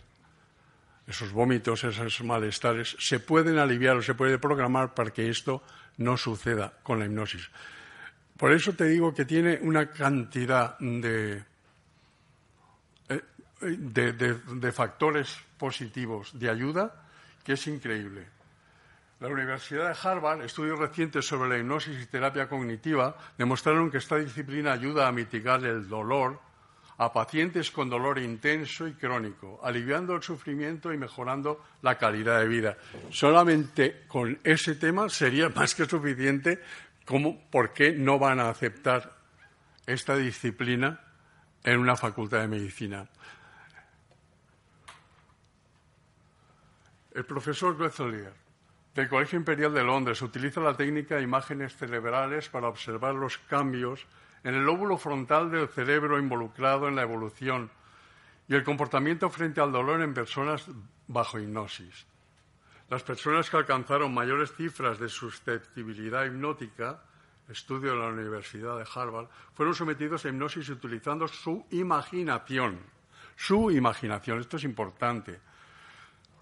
Esos 1.07 1.33
vómitos, 1.33 1.83
esos 1.83 2.23
malestares, 2.23 2.97
se 3.01 3.19
pueden 3.19 3.59
aliviar 3.59 3.97
o 3.97 4.03
se 4.03 4.15
puede 4.15 4.39
programar 4.39 4.95
para 4.95 5.11
que 5.11 5.29
esto 5.29 5.63
no 5.99 6.17
suceda 6.17 6.73
con 6.83 7.01
la 7.01 7.07
hipnosis. 7.07 7.51
Por 8.37 8.53
eso 8.53 8.73
te 8.73 8.85
digo 8.85 9.13
que 9.13 9.25
tiene 9.25 9.59
una 9.63 9.91
cantidad 9.91 10.79
de 10.79 11.43
de, 13.61 14.73
factores 14.73 15.37
positivos 15.59 16.39
de 16.39 16.51
ayuda 16.51 16.95
que 17.45 17.53
es 17.55 17.67
increíble. 17.67 18.27
La 19.21 19.29
Universidad 19.29 19.89
de 19.89 20.09
Harvard, 20.09 20.43
estudios 20.43 20.79
recientes 20.79 21.27
sobre 21.27 21.51
la 21.51 21.59
hipnosis 21.59 22.03
y 22.03 22.07
terapia 22.07 22.49
cognitiva, 22.49 23.17
demostraron 23.37 23.91
que 23.91 23.99
esta 23.99 24.17
disciplina 24.17 24.73
ayuda 24.73 25.07
a 25.07 25.13
mitigar 25.13 25.65
el 25.65 25.89
dolor 25.89 26.41
a 27.01 27.15
pacientes 27.15 27.71
con 27.71 27.89
dolor 27.89 28.19
intenso 28.19 28.87
y 28.87 28.93
crónico, 28.93 29.59
aliviando 29.63 30.15
el 30.15 30.23
sufrimiento 30.23 30.93
y 30.93 30.99
mejorando 30.99 31.65
la 31.81 31.97
calidad 31.97 32.41
de 32.41 32.49
vida. 32.49 32.77
Solamente 33.11 34.05
con 34.07 34.39
ese 34.45 34.75
tema 34.75 35.09
sería 35.09 35.49
más 35.55 35.75
que 35.75 35.87
suficiente 35.87 36.61
como 37.07 37.41
por 37.51 37.73
qué 37.73 37.93
no 37.93 38.19
van 38.19 38.39
a 38.39 38.51
aceptar 38.51 39.13
esta 39.87 40.15
disciplina 40.15 41.01
en 41.65 41.81
una 41.81 41.97
facultad 41.97 42.41
de 42.41 42.49
medicina. 42.49 43.09
El 47.13 47.25
profesor 47.25 47.77
Goethelier, 47.77 48.33
del 48.95 49.09
Colegio 49.09 49.37
Imperial 49.37 49.75
de 49.75 49.83
Londres, 49.83 50.23
utiliza 50.23 50.61
la 50.61 50.77
técnica 50.77 51.17
de 51.17 51.23
imágenes 51.23 51.77
cerebrales 51.77 52.49
para 52.49 52.69
observar 52.69 53.17
los 53.17 53.37
cambios 53.37 54.07
en 54.45 54.55
el 54.55 54.65
lóbulo 54.65 54.97
frontal 54.97 55.51
del 55.51 55.69
cerebro 55.69 56.21
involucrado 56.21 56.87
en 56.87 56.95
la 56.95 57.03
evolución 57.03 57.69
y 58.47 58.55
el 58.55 58.63
comportamiento 58.63 59.29
frente 59.29 59.61
al 59.61 59.73
dolor 59.73 60.01
en 60.03 60.15
personas 60.15 60.67
bajo 61.09 61.41
hipnosis. 61.41 62.07
Las 62.89 63.03
personas 63.03 63.51
que 63.51 63.57
alcanzaron 63.57 64.15
mayores 64.15 64.53
cifras 64.55 65.01
de 65.01 65.09
susceptibilidad 65.09 66.27
hipnótica, 66.27 67.03
estudio 67.49 67.91
de 67.91 67.99
la 67.99 68.07
Universidad 68.07 68.79
de 68.79 68.87
Harvard, 68.95 69.27
fueron 69.55 69.75
sometidos 69.75 70.25
a 70.25 70.29
hipnosis 70.29 70.69
utilizando 70.69 71.27
su 71.27 71.67
imaginación. 71.71 72.79
Su 73.35 73.73
imaginación, 73.73 74.39
esto 74.39 74.59
es 74.59 74.65
importante, 74.65 75.41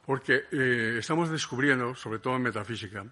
porque 0.08 0.46
eh, 0.50 0.96
estamos 1.00 1.28
descubriendo, 1.28 1.94
sobre 1.94 2.18
todo 2.18 2.36
en 2.36 2.42
metafísica, 2.42 3.04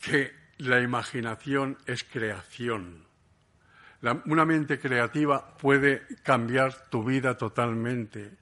que 0.00 0.34
la 0.58 0.80
imaginación 0.80 1.78
es 1.86 2.02
creación 2.02 3.04
una 4.26 4.44
mente 4.44 4.78
creativa 4.78 5.56
puede 5.56 6.02
cambiar 6.22 6.88
tu 6.90 7.04
vida 7.04 7.36
totalmente. 7.36 8.32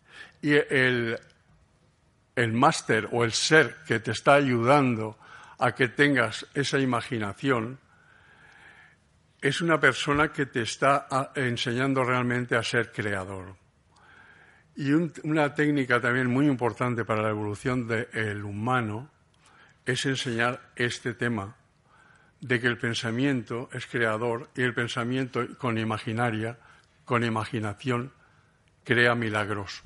Y 0.41 0.55
el, 0.55 1.19
el 2.35 2.53
máster 2.53 3.09
o 3.13 3.25
el 3.25 3.33
ser 3.33 3.77
que 3.87 4.01
te 4.01 4.11
está 4.11 4.35
ayudando 4.35 5.19
a 5.59 5.73
que 5.73 5.89
tengas 5.89 6.47
esa 6.55 6.79
imaginación 6.79 7.79
es 9.41 9.61
una 9.61 9.79
persona 9.79 10.33
que 10.33 10.47
te 10.47 10.63
está 10.63 11.07
enseñando 11.35 12.05
realmente 12.05 12.57
a 12.57 12.63
ser 12.63 12.91
creador. 12.93 13.62
Y 14.75 14.93
una 14.93 15.55
técnica 15.55 16.01
también 16.01 16.29
muy 16.29 16.47
importante 16.47 17.05
para 17.05 17.23
la 17.23 17.31
evolución 17.31 17.87
del 17.87 18.45
humano 18.45 19.11
es 19.85 20.07
enseñar 20.07 20.71
este 20.77 21.15
tema 21.15 21.57
de 22.41 22.61
que 22.61 22.67
el 22.67 22.79
pensamiento 22.79 23.69
es 23.73 23.87
creador 23.87 24.49
y 24.57 24.63
el 24.63 24.75
pensamiento 24.75 25.47
con 25.59 25.79
imaginaria, 25.79 26.59
con 27.05 27.25
imaginación, 27.25 28.13
crea 28.85 29.15
milagros 29.15 29.83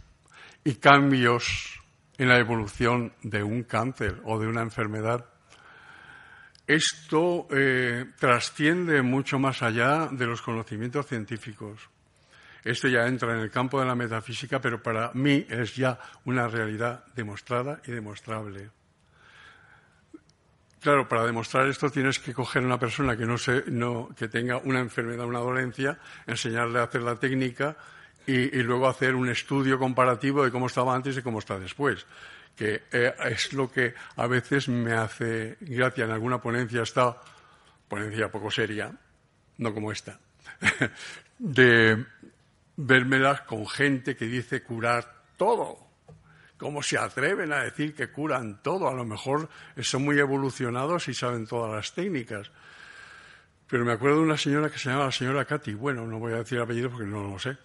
y 0.65 0.77
cambios 0.77 1.81
en 2.19 2.29
la 2.29 2.39
evolución 2.39 3.13
de 3.23 3.43
un 3.43 3.65
cáncer 3.65 4.21
o 4.25 4.39
de 4.39 4.47
una 4.47 4.63
enfermedad. 4.63 5.27
Esto 6.67 7.47
eh, 7.51 8.07
trasciende 8.19 9.03
mucho 9.03 9.39
más 9.39 9.63
allá 9.63 10.09
de 10.11 10.27
los 10.27 10.43
conocimientos 10.43 11.07
científicos. 11.07 11.89
Esto 12.67 12.89
ya 12.89 13.07
entra 13.07 13.33
en 13.33 13.39
el 13.39 13.51
campo 13.51 13.79
de 13.79 13.87
la 13.87 13.95
metafísica, 13.95 14.61
pero 14.61 14.83
para 14.83 15.13
mí 15.15 15.47
es 15.49 15.77
ya 15.77 16.01
una 16.25 16.49
realidad 16.49 17.05
demostrada 17.15 17.81
y 17.87 17.93
demostrable. 17.93 18.71
Claro, 20.81 21.09
para 21.09 21.25
demostrar 21.25 21.69
esto 21.69 21.91
tienes 21.91 22.19
que 22.19 22.35
coger 22.35 22.65
a 22.65 22.67
una 22.67 22.79
persona 22.79 23.17
que 23.17 23.25
no, 23.25 23.39
se, 23.39 23.63
no 23.69 24.09
que 24.19 24.27
tenga 24.27 24.59
una 24.59 24.81
enfermedad, 24.81 25.27
una 25.27 25.39
dolencia, 25.39 26.01
enseñarle 26.27 26.81
a 26.81 26.83
hacer 26.83 27.03
la 27.03 27.15
técnica 27.15 27.77
y, 28.27 28.49
luego 28.63 28.89
hacer 28.89 29.15
un 29.15 29.29
estudio 29.29 29.79
comparativo 29.79 30.45
de 30.45 30.51
cómo 30.51 30.67
estaba 30.67 30.93
antes 30.93 31.17
y 31.17 31.23
cómo 31.23 31.39
está 31.39 31.61
después. 31.61 32.05
Que 32.57 32.83
eh, 32.91 33.15
es 33.27 33.53
lo 33.53 33.71
que 33.71 33.95
a 34.17 34.27
veces 34.27 34.69
me 34.69 34.93
hace 34.93 35.57
gracia 35.61 36.05
en 36.05 36.11
alguna 36.11 36.41
ponencia, 36.41 36.83
esta 36.83 37.17
ponencia 37.87 38.29
poco 38.29 38.51
seria, 38.51 38.93
no 39.59 39.73
como 39.73 39.93
esta, 39.93 40.19
de 41.39 42.05
vérmelas 42.77 43.43
con 43.43 43.67
gente 43.69 44.17
que 44.17 44.27
dice 44.27 44.63
curar 44.63 45.25
todo 45.37 45.87
¿Cómo 46.59 46.83
se 46.83 46.97
atreven 46.97 47.53
a 47.53 47.63
decir 47.63 47.95
que 47.95 48.09
curan 48.09 48.63
todo? 48.63 48.89
A 48.89 48.95
lo 48.95 49.05
mejor 49.05 49.49
son 49.83 50.05
muy 50.05 50.19
evolucionados 50.19 51.07
y 51.09 51.15
saben 51.15 51.47
todas 51.47 51.75
las 51.75 51.93
técnicas. 51.93 52.51
Pero 53.69 53.85
me 53.85 53.93
acuerdo 53.93 54.19
de 54.19 54.23
una 54.23 54.39
señora 54.39 54.71
que 54.71 54.79
se 54.79 54.89
llama 54.89 55.07
la 55.07 55.13
señora 55.13 55.45
Katy, 55.45 55.75
bueno, 55.75 56.07
no 56.07 56.19
voy 56.19 56.33
a 56.33 56.37
decir 56.37 56.57
el 56.57 56.65
apellido 56.65 56.89
porque 56.89 57.05
no 57.05 57.31
lo 57.31 57.39
sé, 57.39 57.59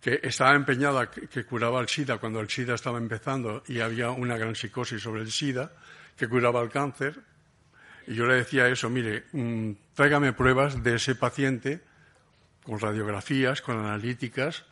que 0.00 0.20
estaba 0.22 0.54
empeñada 0.54 1.10
que, 1.10 1.44
curaba 1.44 1.80
el 1.80 1.88
SIDA 1.88 2.16
cuando 2.18 2.40
el 2.40 2.48
SIDA 2.48 2.74
estaba 2.74 2.96
empezando 2.96 3.64
y 3.66 3.80
había 3.80 4.10
una 4.10 4.38
gran 4.38 4.54
psicosis 4.54 5.02
sobre 5.02 5.22
el 5.22 5.30
SIDA, 5.30 5.72
que 6.16 6.28
curaba 6.28 6.62
el 6.62 6.70
cáncer. 6.70 7.20
Y 8.06 8.14
yo 8.14 8.24
le 8.24 8.36
decía 8.36 8.66
eso, 8.68 8.88
mire, 8.88 9.24
mm, 9.32 9.72
tráigame 9.94 10.32
pruebas 10.32 10.82
de 10.82 10.94
ese 10.94 11.16
paciente 11.16 11.80
con 12.64 12.78
radiografías, 12.78 13.62
con 13.62 13.78
analíticas, 13.78 14.64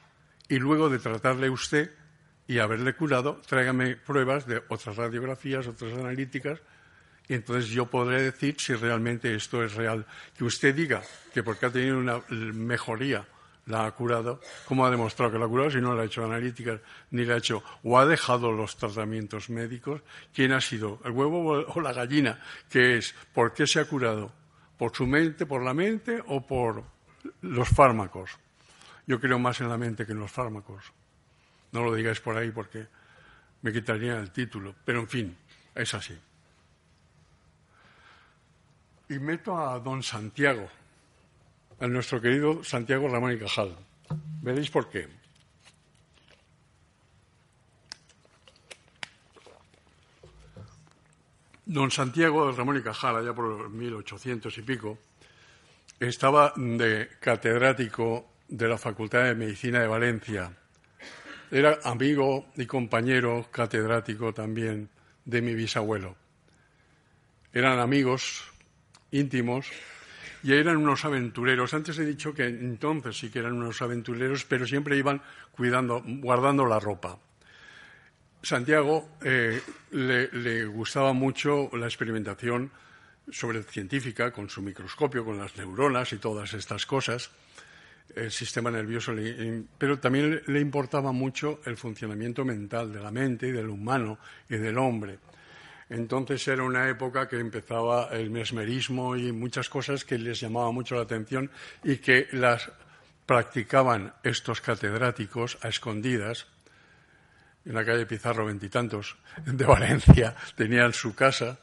y 0.49 0.59
luego 0.59 0.89
de 0.89 0.99
tratarle 0.99 1.51
usted, 1.51 1.91
y 2.47 2.59
haberle 2.59 2.95
curado, 2.95 3.43
tráigame 3.47 3.97
pruebas 3.97 4.47
de 4.47 4.63
otras 4.69 4.97
radiografías, 4.97 5.67
otras 5.67 5.93
analíticas, 5.93 6.61
y 7.29 7.35
entonces 7.35 7.69
yo 7.69 7.87
podré 7.87 8.23
decir 8.23 8.57
si 8.59 8.75
realmente 8.75 9.35
esto 9.35 9.63
es 9.63 9.75
real. 9.75 10.07
Que 10.37 10.45
usted 10.45 10.75
diga 10.75 11.03
que 11.35 11.43
porque 11.43 11.67
ha 11.67 11.71
tenido 11.71 11.99
una 11.99 12.23
mejoría 12.29 13.27
la 13.69 13.85
ha 13.85 13.91
curado, 13.93 14.41
¿cómo 14.65 14.87
ha 14.87 14.91
demostrado 14.91 15.31
que 15.31 15.39
la 15.39 15.45
ha 15.45 15.49
curado 15.49 15.71
si 15.71 15.81
no 15.81 15.95
le 15.95 16.01
ha 16.01 16.05
hecho 16.07 16.25
analíticas 16.25 16.81
ni 17.11 17.27
le 17.27 17.35
ha 17.35 17.37
hecho 17.37 17.63
o 17.83 17.99
ha 17.99 18.07
dejado 18.07 18.51
los 18.51 18.77
tratamientos 18.77 19.51
médicos? 19.51 20.01
¿Quién 20.33 20.53
ha 20.53 20.61
sido? 20.63 21.01
¿El 21.05 21.13
huevo 21.13 21.51
o 21.51 21.81
la 21.83 21.93
gallina? 21.93 22.41
¿Qué 22.71 22.97
es? 22.97 23.15
¿Por 23.35 23.53
qué 23.53 23.67
se 23.67 23.81
ha 23.81 23.85
curado? 23.85 24.33
¿Por 24.79 24.95
su 24.95 25.07
mente, 25.07 25.45
por 25.45 25.63
la 25.63 25.75
mente 25.75 26.23
o 26.29 26.47
por 26.47 26.83
los 27.41 27.69
fármacos? 27.69 28.39
Yo 29.07 29.21
creo 29.21 29.39
más 29.39 29.61
en 29.61 29.69
la 29.69 29.79
mente 29.79 30.05
que 30.05 30.13
en 30.13 30.21
los 30.21 30.31
fármacos. 30.31 30.93
No 31.73 31.83
lo 31.83 31.95
digáis 31.95 32.21
por 32.21 32.37
ahí 32.37 32.51
porque 32.51 32.87
me 33.63 33.73
quitaría 33.73 34.19
el 34.19 34.31
título. 34.31 34.75
Pero 34.85 35.01
en 35.01 35.09
fin, 35.09 35.37
es 35.75 35.95
así. 35.95 36.19
Y 39.09 39.19
meto 39.19 39.59
a 39.59 39.79
don 39.81 40.03
Santiago, 40.03 40.69
a 41.81 41.87
nuestro 41.87 42.21
querido 42.21 42.63
Santiago 42.63 43.09
Ramón 43.09 43.33
y 43.33 43.39
Cajal. 43.39 43.75
Veréis 44.43 44.71
por 44.71 44.91
qué. 44.91 45.09
Don 51.65 51.91
Santiago 51.91 52.53
Ramón 52.53 52.79
y 52.79 52.83
Cajal, 52.83 53.17
allá 53.17 53.35
por 53.35 53.71
1800 53.71 54.57
y 54.57 54.63
pico, 54.63 54.99
estaba 56.01 56.53
de 56.57 57.09
catedrático 57.21 58.33
de 58.49 58.69
la 58.69 58.79
Facultad 58.79 59.25
de 59.25 59.35
Medicina 59.35 59.81
de 59.81 59.87
Valencia 59.87 60.53
era 61.51 61.79
amigo 61.85 62.47
y 62.57 62.67
compañero 62.67 63.47
catedrático 63.51 64.35
también 64.35 64.89
de 65.25 65.43
mi 65.43 65.55
bisabuelo. 65.55 66.17
Eran 67.53 67.79
amigos 67.79 68.45
íntimos 69.11 69.67
y 70.43 70.53
eran 70.53 70.77
unos 70.77 71.05
aventureros. 71.05 71.73
Antes 71.73 71.99
he 71.99 72.05
dicho 72.05 72.35
que 72.35 72.47
entonces 72.47 73.19
sí 73.19 73.31
que 73.31 73.39
eran 73.39 73.55
unos 73.55 73.81
aventureros, 73.81 74.45
pero 74.45 74.67
siempre 74.67 74.97
iban 74.97 75.23
cuidando, 75.53 76.03
guardando 76.05 76.67
la 76.67 76.79
ropa. 76.79 77.19
Santiago 78.43 79.09
eh, 79.25 79.61
le, 79.91 80.29
le, 80.29 80.65
gustaba 80.67 81.13
mucho 81.13 81.71
la 81.73 81.87
experimentación 81.87 82.71
sobre 83.31 83.63
científica 83.63 84.31
con 84.33 84.49
su 84.49 84.63
microscopio, 84.63 85.25
con 85.25 85.39
las 85.39 85.57
neuronas 85.57 86.13
y 86.13 86.19
todas 86.19 86.55
estas 86.55 86.87
cosas 86.87 87.31
el 88.15 88.31
sistema 88.31 88.71
nervioso, 88.71 89.13
pero 89.77 89.99
también 89.99 90.43
le 90.47 90.61
importaba 90.61 91.13
mucho 91.13 91.61
el 91.65 91.77
funcionamiento 91.77 92.45
mental 92.45 92.93
de 92.93 93.01
la 93.01 93.11
mente 93.11 93.49
y 93.49 93.53
del 93.53 93.69
humano 93.69 94.19
y 94.49 94.57
del 94.57 94.79
hombre. 94.79 95.19
Entonces 95.91 96.47
era 96.49 96.63
una 96.63 96.89
época 96.89 97.29
que 97.29 97.39
empezaba 97.39 98.09
el 98.13 98.31
mesmerismo 98.31 99.17
y 99.17 99.33
muchas 99.33 99.69
cosas 99.69 100.05
que 100.05 100.19
les 100.19 100.41
llamaba 100.41 100.71
mucho 100.71 100.97
la 100.97 101.03
atención 101.03 101.51
y 101.83 101.97
que 101.97 102.29
las 102.33 102.71
practicaban 103.25 104.15
estos 104.23 104.61
catedráticos 104.61 105.59
a 105.63 105.69
escondidas 105.69 106.47
en 107.65 107.75
la 107.75 107.85
calle 107.85 108.07
Pizarro 108.07 108.47
veintitantos 108.47 109.17
de 109.45 109.65
Valencia, 109.65 110.35
tenían 110.57 110.93
su 110.93 111.15
casa 111.15 111.59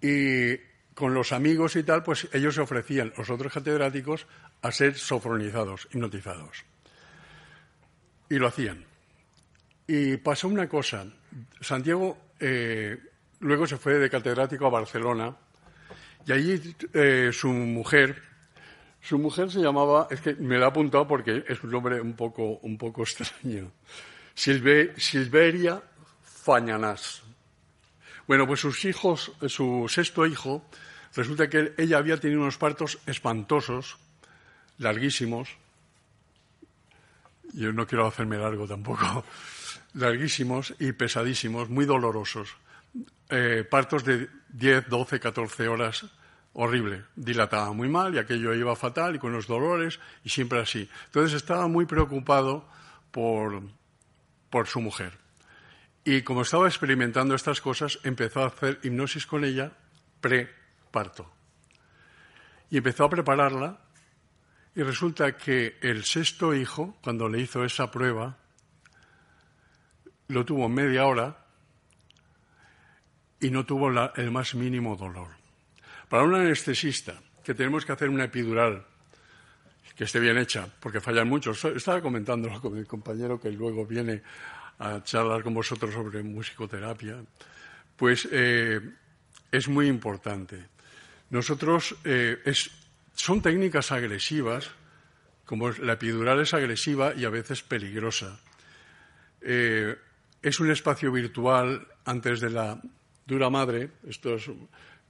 y 0.00 0.56
con 0.94 1.14
los 1.14 1.32
amigos 1.32 1.76
y 1.76 1.82
tal, 1.82 2.02
pues 2.02 2.28
ellos 2.32 2.54
se 2.54 2.60
ofrecían, 2.60 3.12
los 3.16 3.30
otros 3.30 3.52
catedráticos, 3.52 4.26
a 4.62 4.72
ser 4.72 4.96
sofronizados, 4.96 5.88
hipnotizados. 5.92 6.64
Y 8.28 8.36
lo 8.36 8.46
hacían. 8.46 8.84
Y 9.86 10.16
pasó 10.18 10.48
una 10.48 10.68
cosa. 10.68 11.06
Santiago 11.60 12.18
eh, 12.40 12.98
luego 13.40 13.66
se 13.66 13.76
fue 13.76 13.94
de 13.94 14.10
catedrático 14.10 14.66
a 14.66 14.70
Barcelona 14.70 15.36
y 16.26 16.32
allí 16.32 16.74
eh, 16.92 17.30
su 17.32 17.48
mujer, 17.48 18.22
su 19.00 19.18
mujer 19.18 19.50
se 19.50 19.60
llamaba, 19.60 20.06
es 20.10 20.20
que 20.20 20.34
me 20.34 20.58
la 20.58 20.66
ha 20.66 20.68
apuntado 20.68 21.06
porque 21.06 21.44
es 21.48 21.62
un 21.62 21.70
nombre 21.70 22.00
un 22.00 22.14
poco, 22.14 22.58
un 22.62 22.78
poco 22.78 23.02
extraño, 23.04 23.72
Silveria 24.34 25.82
Fañanás. 26.22 27.21
Bueno, 28.26 28.46
pues 28.46 28.60
sus 28.60 28.84
hijos, 28.84 29.32
su 29.48 29.86
sexto 29.88 30.26
hijo, 30.26 30.64
resulta 31.14 31.48
que 31.48 31.74
ella 31.76 31.98
había 31.98 32.18
tenido 32.18 32.40
unos 32.40 32.58
partos 32.58 32.98
espantosos 33.06 33.98
larguísimos. 34.78 35.48
Yo 37.52 37.72
no 37.72 37.86
quiero 37.86 38.06
hacerme 38.06 38.38
largo 38.38 38.66
tampoco. 38.66 39.24
larguísimos 39.94 40.74
y 40.78 40.92
pesadísimos, 40.92 41.68
muy 41.68 41.84
dolorosos. 41.84 42.56
Eh, 43.28 43.66
partos 43.68 44.04
de 44.04 44.28
10, 44.50 44.88
12, 44.88 45.20
14 45.20 45.68
horas 45.68 46.06
horrible. 46.54 47.04
Dilataba 47.16 47.72
muy 47.72 47.88
mal 47.88 48.14
y 48.14 48.18
aquello 48.18 48.54
iba 48.54 48.76
fatal 48.76 49.16
y 49.16 49.18
con 49.18 49.32
los 49.32 49.46
dolores 49.46 50.00
y 50.24 50.28
siempre 50.28 50.60
así. 50.60 50.88
Entonces 51.06 51.34
estaba 51.34 51.66
muy 51.66 51.86
preocupado 51.86 52.68
por, 53.10 53.62
por 54.50 54.66
su 54.66 54.80
mujer. 54.80 55.21
Y 56.04 56.22
como 56.22 56.42
estaba 56.42 56.66
experimentando 56.66 57.34
estas 57.34 57.60
cosas, 57.60 58.00
empezó 58.02 58.42
a 58.42 58.48
hacer 58.48 58.80
hipnosis 58.82 59.26
con 59.26 59.44
ella 59.44 59.72
pre-parto. 60.20 61.30
Y 62.70 62.78
empezó 62.78 63.04
a 63.04 63.10
prepararla 63.10 63.80
y 64.74 64.82
resulta 64.82 65.36
que 65.36 65.76
el 65.82 66.04
sexto 66.04 66.54
hijo, 66.54 66.96
cuando 67.02 67.28
le 67.28 67.40
hizo 67.40 67.64
esa 67.64 67.90
prueba, 67.90 68.38
lo 70.28 70.44
tuvo 70.44 70.68
media 70.68 71.04
hora 71.04 71.44
y 73.38 73.50
no 73.50 73.66
tuvo 73.66 73.90
el 74.16 74.30
más 74.30 74.54
mínimo 74.54 74.96
dolor. 74.96 75.28
Para 76.08 76.24
un 76.24 76.34
anestesista, 76.34 77.14
que 77.44 77.54
tenemos 77.54 77.84
que 77.84 77.92
hacer 77.92 78.08
una 78.08 78.24
epidural 78.24 78.86
que 79.96 80.04
esté 80.04 80.20
bien 80.20 80.38
hecha, 80.38 80.68
porque 80.80 81.00
fallan 81.00 81.28
muchos. 81.28 81.64
Estaba 81.64 82.00
comentándolo 82.00 82.60
con 82.60 82.74
mi 82.74 82.84
compañero 82.84 83.38
que 83.38 83.50
luego 83.50 83.84
viene 83.84 84.22
a 84.78 85.02
charlar 85.02 85.42
con 85.42 85.54
vosotros 85.54 85.92
sobre 85.94 86.22
musicoterapia. 86.22 87.16
Pues 87.96 88.28
eh, 88.30 88.80
es 89.50 89.68
muy 89.68 89.86
importante. 89.86 90.68
Nosotros, 91.30 91.96
eh, 92.04 92.38
son 93.14 93.42
técnicas 93.42 93.92
agresivas, 93.92 94.70
como 95.44 95.70
la 95.70 95.94
epidural 95.94 96.40
es 96.40 96.54
agresiva 96.54 97.14
y 97.14 97.24
a 97.24 97.30
veces 97.30 97.62
peligrosa. 97.62 98.40
Eh, 99.40 99.96
es 100.40 100.60
un 100.60 100.70
espacio 100.70 101.12
virtual 101.12 101.86
antes 102.04 102.40
de 102.40 102.50
la 102.50 102.80
dura 103.26 103.50
madre, 103.50 103.90
esto 104.08 104.36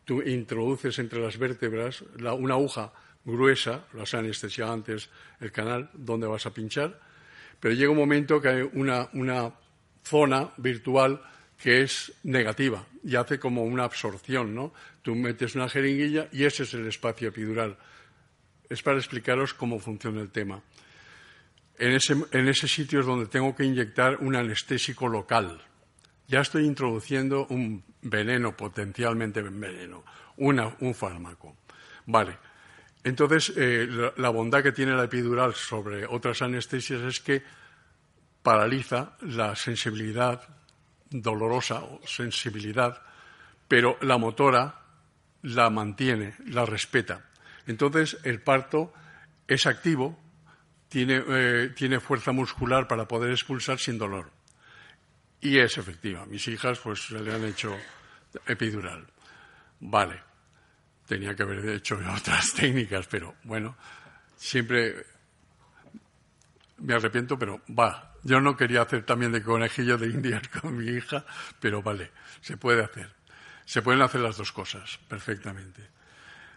tú 0.05 0.21
introduces 0.23 0.99
entre 0.99 1.21
las 1.21 1.39
vértebras 1.39 2.05
una 2.19 2.55
aguja 2.55 2.93
gruesa, 3.25 3.87
lo 3.93 4.03
has 4.03 4.15
anestesiado 4.15 4.73
antes 4.73 5.09
el 5.41 5.53
canal 5.53 5.91
donde 5.95 6.27
vas 6.27 6.47
a 6.47 6.53
pinchar, 6.53 6.99
pero 7.63 7.77
llega 7.77 7.93
un 7.93 7.97
momento 7.97 8.43
que 8.43 8.49
hay 8.49 8.71
una, 8.73 9.53
zona 10.03 10.51
virtual 10.57 11.23
que 11.57 11.83
es 11.83 12.13
negativa 12.25 12.85
y 13.05 13.15
hace 13.15 13.39
como 13.39 13.63
una 13.63 13.85
absorción, 13.85 14.53
¿no? 14.53 14.75
Tú 15.01 15.15
metes 15.15 15.55
una 15.55 15.69
jeringuilla 15.69 16.27
y 16.33 16.43
ese 16.43 16.65
es 16.65 16.75
el 16.75 16.89
espacio 16.89 17.29
epidural. 17.29 17.79
Es 18.69 18.83
para 18.83 18.99
explicaros 18.99 19.55
cómo 19.55 19.79
funciona 19.79 20.21
el 20.21 20.31
tema. 20.31 20.61
En 21.79 21.93
ese, 21.93 22.17
en 22.33 22.49
ese 22.49 22.67
sitio 22.67 22.99
es 22.99 23.07
donde 23.07 23.27
tengo 23.27 23.55
que 23.55 23.63
inyectar 23.63 24.17
un 24.17 24.35
anestésico 24.35 25.07
local, 25.07 25.63
ya 26.27 26.41
estoy 26.41 26.65
introduciendo 26.67 27.47
un 27.47 27.85
veneno, 28.03 28.57
potencialmente 28.57 29.41
veneno, 29.41 30.03
un 30.37 30.95
fármaco. 30.95 31.59
Vale. 32.07 32.37
Entonces, 33.05 33.53
eh, 33.57 34.13
la, 34.17 34.31
bondad 34.31 34.63
que 34.63 34.73
tiene 34.73 34.95
la 34.95 35.05
epidural 35.05 35.55
sobre 35.55 36.07
otras 36.07 36.41
anestesias 36.43 37.01
es 37.03 37.21
que 37.21 37.43
paraliza 38.43 39.17
la 39.23 39.57
sensibilidad 39.57 40.41
dolorosa 41.11 41.83
o 41.83 42.01
sensibilidad, 42.07 43.03
pero 43.67 43.99
la 44.03 44.19
motora 44.19 44.81
la 45.43 45.69
mantiene, 45.71 46.35
la 46.47 46.65
respeta. 46.65 47.29
Entonces, 47.67 48.19
el 48.23 48.41
parto 48.41 48.93
es 49.49 49.67
activo, 49.67 50.19
tiene, 50.89 51.23
eh, 51.27 51.73
tiene 51.75 51.99
fuerza 51.99 52.33
muscular 52.33 52.87
para 52.87 53.09
poder 53.09 53.33
expulsar 53.33 53.79
sin 53.79 53.99
dolor. 53.99 54.31
Y 55.41 55.59
es 55.59 55.77
efectiva. 55.77 56.25
Mis 56.27 56.47
hijas 56.47 56.79
pues 56.79 57.07
se 57.07 57.19
le 57.19 57.35
han 57.35 57.45
hecho 57.45 57.77
epidural. 58.47 59.05
Vale. 59.81 60.32
Tenía 61.07 61.35
que 61.35 61.43
haber 61.43 61.69
hecho 61.69 61.99
otras 62.17 62.53
técnicas, 62.53 63.07
pero 63.07 63.35
bueno, 63.45 63.77
siempre 64.37 65.05
me 66.79 66.95
arrepiento, 66.95 67.39
pero 67.39 67.61
va. 67.79 68.13
Yo 68.25 68.41
no 68.41 68.57
quería 68.57 68.83
hacer 68.83 69.05
también 69.05 69.33
de 69.33 69.43
conejillo 69.43 69.99
de 69.99 70.09
indias 70.09 70.49
con 70.61 70.77
mi 70.77 70.87
hija, 70.87 71.25
pero 71.61 71.83
vale, 71.83 72.11
se 72.41 72.57
puede 72.57 72.85
hacer. 72.85 73.11
Se 73.65 73.83
pueden 73.83 74.03
hacer 74.03 74.21
las 74.21 74.37
dos 74.37 74.53
cosas 74.53 74.99
perfectamente. 75.09 75.89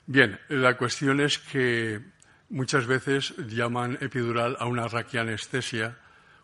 Bien, 0.07 0.39
la 0.49 0.77
cuestión 0.77 1.19
es 1.19 1.39
que 1.39 2.01
muchas 2.49 2.85
veces 2.85 3.33
llaman 3.47 3.97
epidural 4.01 4.55
a 4.59 4.65
una 4.65 4.87
raquianestesia. 4.87 5.97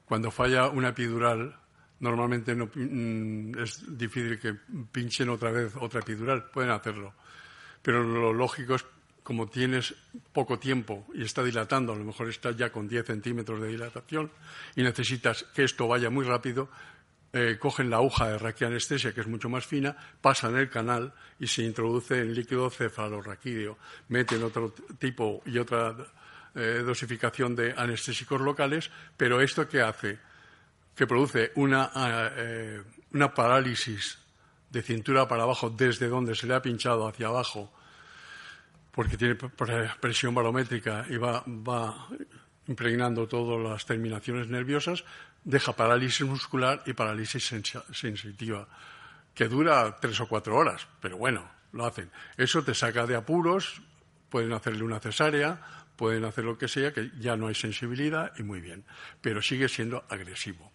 Cuando 0.06 0.32
falla 0.32 0.68
una 0.68 0.90
epidural, 0.90 1.56
normalmente 2.00 2.56
no, 2.56 2.70
mm, 2.74 3.58
es 3.60 3.98
difícil 3.98 4.40
que 4.40 4.56
pinchen 4.92 5.30
otra 5.30 5.52
vez 5.52 5.74
otra 5.80 6.02
epidural, 6.02 6.50
pueden 6.52 6.72
hacerlo. 6.72 7.14
Pero 7.82 8.04
lo 8.04 8.34
lógico 8.34 8.76
es, 8.76 8.86
como 9.24 9.48
tienes 9.48 9.96
poco 10.34 10.60
tiempo 10.60 11.06
y 11.14 11.24
está 11.24 11.44
dilatando, 11.44 11.94
a 11.94 11.96
lo 11.96 12.04
mejor 12.04 12.30
está 12.30 12.52
ya 12.52 12.72
con 12.72 12.88
10 12.88 13.06
centímetros 13.06 13.62
de 13.62 13.70
dilatación 13.70 14.32
y 14.76 14.84
necesitas 14.84 15.44
que 15.54 15.64
esto 15.64 15.88
vaya 15.88 16.10
muy 16.10 16.26
rápido, 16.26 16.70
eh, 17.34 17.58
cogen 17.60 17.90
la 17.90 17.98
aguja 17.98 18.28
de 18.28 18.38
raquianestesia, 18.38 19.14
que 19.14 19.22
es 19.22 19.28
mucho 19.28 19.48
más 19.48 19.66
fina, 19.66 19.96
pasan 20.20 20.58
el 20.58 20.70
canal 20.70 21.14
y 21.40 21.48
se 21.48 21.64
introduce 21.64 22.20
en 22.20 22.34
líquido 22.34 22.70
cefalorraquídeo. 22.70 23.78
Meten 24.10 24.44
otro 24.44 24.74
tipo 25.00 25.42
y 25.46 25.58
otra 25.58 25.96
eh, 26.56 26.84
dosificación 26.86 27.56
de 27.56 27.74
anestésicos 27.78 28.42
locales, 28.42 28.92
pero 29.16 29.40
¿esto 29.40 29.68
qué 29.68 29.82
hace? 29.82 30.20
que 30.96 31.08
produce 31.08 31.52
una, 31.56 31.92
eh, 32.38 32.82
una 33.14 33.34
parálisis 33.34 34.20
de 34.72 34.82
cintura 34.82 35.28
para 35.28 35.44
abajo 35.44 35.70
desde 35.70 36.08
donde 36.08 36.34
se 36.34 36.48
le 36.48 36.56
ha 36.56 36.62
pinchado 36.62 37.08
hacia 37.08 37.28
abajo, 37.28 37.72
porque 38.92 39.18
tiene 39.18 39.36
presión 39.36 40.34
barométrica 40.34 41.06
y 41.10 41.18
va, 41.18 41.44
impregnando 42.68 43.28
todas 43.28 43.60
las 43.62 43.86
terminaciones 43.86 44.48
nerviosas, 44.48 45.04
deja 45.44 45.76
parálisis 45.76 46.26
muscular 46.26 46.84
y 46.86 46.94
parálisis 46.94 47.54
sensitiva, 47.92 48.68
que 49.34 49.48
dura 49.48 49.98
tres 50.00 50.20
o 50.20 50.28
cuatro 50.28 50.56
horas, 50.56 50.88
pero 51.02 51.18
bueno, 51.18 51.50
lo 51.74 51.86
hacen. 51.86 52.10
Eso 52.38 52.64
te 52.64 52.74
saca 52.74 53.06
de 53.06 53.16
apuros, 53.16 53.82
pueden 54.30 54.54
hacerle 54.54 54.84
una 54.84 55.00
cesárea, 55.00 55.62
pueden 55.96 56.26
hacer 56.26 56.46
lo 56.46 56.58
que 56.58 56.68
sea, 56.68 56.94
que 56.94 57.12
ya 57.20 57.36
no 57.36 57.48
hay 57.48 57.56
sensibilidad 57.56 58.32
y 58.38 58.44
muy 58.44 58.62
bien, 58.62 58.86
pero 59.22 59.42
sigue 59.42 59.68
siendo 59.68 60.06
agresivo 60.10 60.72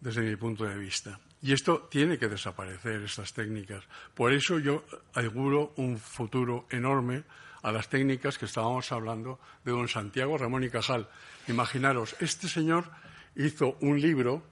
desde 0.00 0.22
mi 0.22 0.36
punto 0.36 0.64
de 0.64 0.76
vista. 0.76 1.18
Y 1.42 1.52
esto 1.52 1.88
tiene 1.90 2.18
que 2.18 2.28
desaparecer, 2.28 3.02
estas 3.02 3.32
técnicas. 3.32 3.84
Por 4.14 4.32
eso 4.32 4.58
yo 4.58 4.84
auguro 5.14 5.72
un 5.76 5.98
futuro 5.98 6.66
enorme 6.70 7.24
a 7.62 7.72
las 7.72 7.88
técnicas 7.88 8.38
que 8.38 8.44
estábamos 8.44 8.92
hablando 8.92 9.40
de 9.64 9.72
don 9.72 9.88
Santiago 9.88 10.36
Ramón 10.36 10.64
y 10.64 10.70
Cajal. 10.70 11.08
Imaginaros, 11.48 12.14
este 12.20 12.48
señor 12.48 12.90
hizo 13.36 13.76
un 13.80 14.00
libro, 14.00 14.42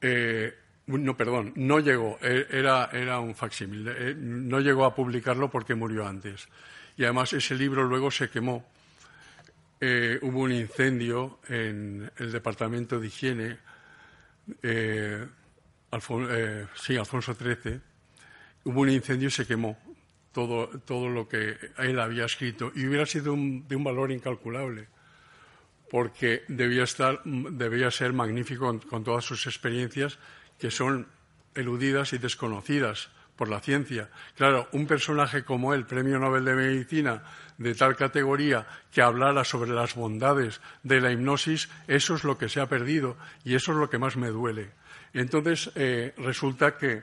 eh, 0.00 0.54
no, 0.86 1.16
perdón, 1.16 1.52
no 1.56 1.80
llegó, 1.80 2.18
e, 2.22 2.46
era, 2.50 2.90
era 2.92 3.20
un 3.20 3.34
facsímil, 3.34 3.88
eh, 3.88 4.14
no 4.16 4.60
llegó 4.60 4.84
a 4.84 4.94
publicarlo 4.94 5.50
porque 5.50 5.74
murió 5.74 6.06
antes. 6.06 6.48
Y 6.96 7.04
además 7.04 7.32
ese 7.32 7.54
libro 7.56 7.84
luego 7.84 8.10
se 8.10 8.30
quemó. 8.30 8.66
Eh, 9.80 10.18
hubo 10.22 10.40
un 10.40 10.52
incendio 10.52 11.40
en 11.48 12.10
el 12.16 12.32
Departamento 12.32 12.98
de 12.98 13.06
Higiene 13.06 13.58
eh, 15.94 16.26
eh, 16.30 16.66
sí, 16.74 16.96
Alfonso 16.96 17.34
XIII, 17.34 17.80
hubo 18.64 18.80
un 18.80 18.90
incendio 18.90 19.28
y 19.28 19.30
se 19.30 19.46
quemó 19.46 19.78
todo, 20.32 20.68
todo 20.80 21.08
lo 21.08 21.28
que 21.28 21.56
él 21.78 22.00
había 22.00 22.24
escrito 22.24 22.72
y 22.74 22.86
hubiera 22.86 23.06
sido 23.06 23.34
de 23.34 23.76
un 23.76 23.84
valor 23.84 24.10
incalculable 24.10 24.88
porque 25.90 26.42
debía, 26.48 26.82
estar, 26.82 27.22
debía 27.24 27.90
ser 27.90 28.12
magnífico 28.12 28.80
con 28.90 29.04
todas 29.04 29.24
sus 29.24 29.46
experiencias 29.46 30.18
que 30.58 30.70
son 30.70 31.06
eludidas 31.54 32.12
y 32.12 32.18
desconocidas 32.18 33.10
por 33.36 33.48
la 33.48 33.60
ciencia. 33.60 34.10
Claro, 34.36 34.68
un 34.72 34.86
personaje 34.86 35.44
como 35.44 35.74
él, 35.74 35.86
Premio 35.86 36.18
Nobel 36.18 36.44
de 36.44 36.54
Medicina, 36.54 37.22
de 37.58 37.74
tal 37.74 37.96
categoría, 37.96 38.66
que 38.92 39.02
hablara 39.02 39.44
sobre 39.44 39.70
las 39.70 39.94
bondades 39.94 40.60
de 40.82 41.00
la 41.00 41.12
hipnosis, 41.12 41.68
eso 41.86 42.14
es 42.14 42.24
lo 42.24 42.38
que 42.38 42.48
se 42.48 42.60
ha 42.60 42.68
perdido 42.68 43.16
y 43.44 43.54
eso 43.54 43.72
es 43.72 43.78
lo 43.78 43.90
que 43.90 43.98
más 43.98 44.16
me 44.16 44.28
duele. 44.28 44.70
Entonces, 45.14 45.70
eh, 45.76 46.12
resulta 46.16 46.76
que. 46.76 47.02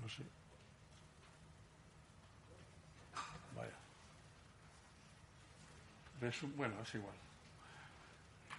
No 0.00 0.08
sé. 0.08 0.22
Vaya. 3.54 3.72
Bueno, 6.56 6.74
es 6.82 6.94
igual. 6.94 7.14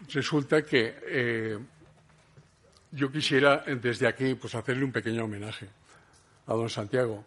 Resulta 0.10 0.64
que. 0.64 0.96
Eh, 1.08 1.60
yo 2.92 3.12
quisiera 3.12 3.64
desde 3.66 4.08
aquí 4.08 4.36
pues 4.36 4.54
hacerle 4.54 4.86
un 4.86 4.92
pequeño 4.92 5.26
homenaje 5.26 5.68
a 6.46 6.54
don 6.54 6.70
Santiago. 6.70 7.26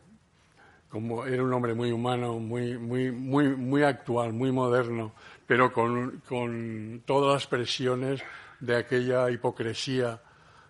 Como 0.88 1.26
era 1.26 1.42
un 1.42 1.52
hombre 1.52 1.74
muy 1.74 1.90
humano, 1.90 2.38
muy, 2.38 2.78
muy, 2.78 3.10
muy, 3.10 3.48
muy 3.48 3.82
actual, 3.82 4.32
muy 4.32 4.52
moderno, 4.52 5.12
pero 5.46 5.72
con, 5.72 6.22
con 6.28 7.02
todas 7.04 7.34
las 7.34 7.46
presiones 7.46 8.22
de 8.60 8.76
aquella 8.76 9.30
hipocresía 9.30 10.20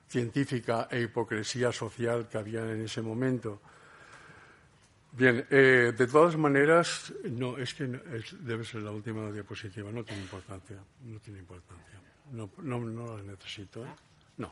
científica 0.09 0.89
e 0.91 1.03
hipocresía 1.03 1.73
social 1.73 2.29
que 2.29 2.39
había 2.39 2.61
en 2.61 2.83
ese 2.83 3.03
momento. 3.03 3.61
Bien, 5.12 5.47
eh, 5.51 5.95
de 5.97 6.07
todas 6.07 6.37
maneras, 6.37 7.12
no, 7.25 7.57
es 7.57 7.73
que 7.73 7.87
debe 8.41 8.64
ser 8.64 8.83
la 8.83 8.91
última 8.91 9.31
diapositiva, 9.31 9.91
no 9.91 10.05
tiene 10.05 10.23
importancia, 10.23 10.77
no 11.05 11.19
tiene 11.21 11.39
importancia, 11.41 12.01
no, 12.33 12.51
no, 12.62 13.17
la 13.17 13.23
necesito, 13.23 13.85
¿eh? 13.85 13.95
no. 14.37 14.51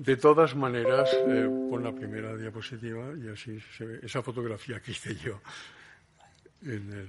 De 0.00 0.16
todas 0.16 0.56
maneras, 0.56 1.12
eh, 1.12 1.44
pon 1.68 1.84
la 1.84 1.92
primera 1.92 2.34
diapositiva 2.34 3.12
y 3.20 3.28
así 3.28 3.60
se 3.76 3.84
ve 3.84 4.00
esa 4.02 4.22
fotografía 4.22 4.80
que 4.80 4.92
hice 4.92 5.14
yo. 5.14 5.42
En 6.62 6.90
el... 6.90 7.08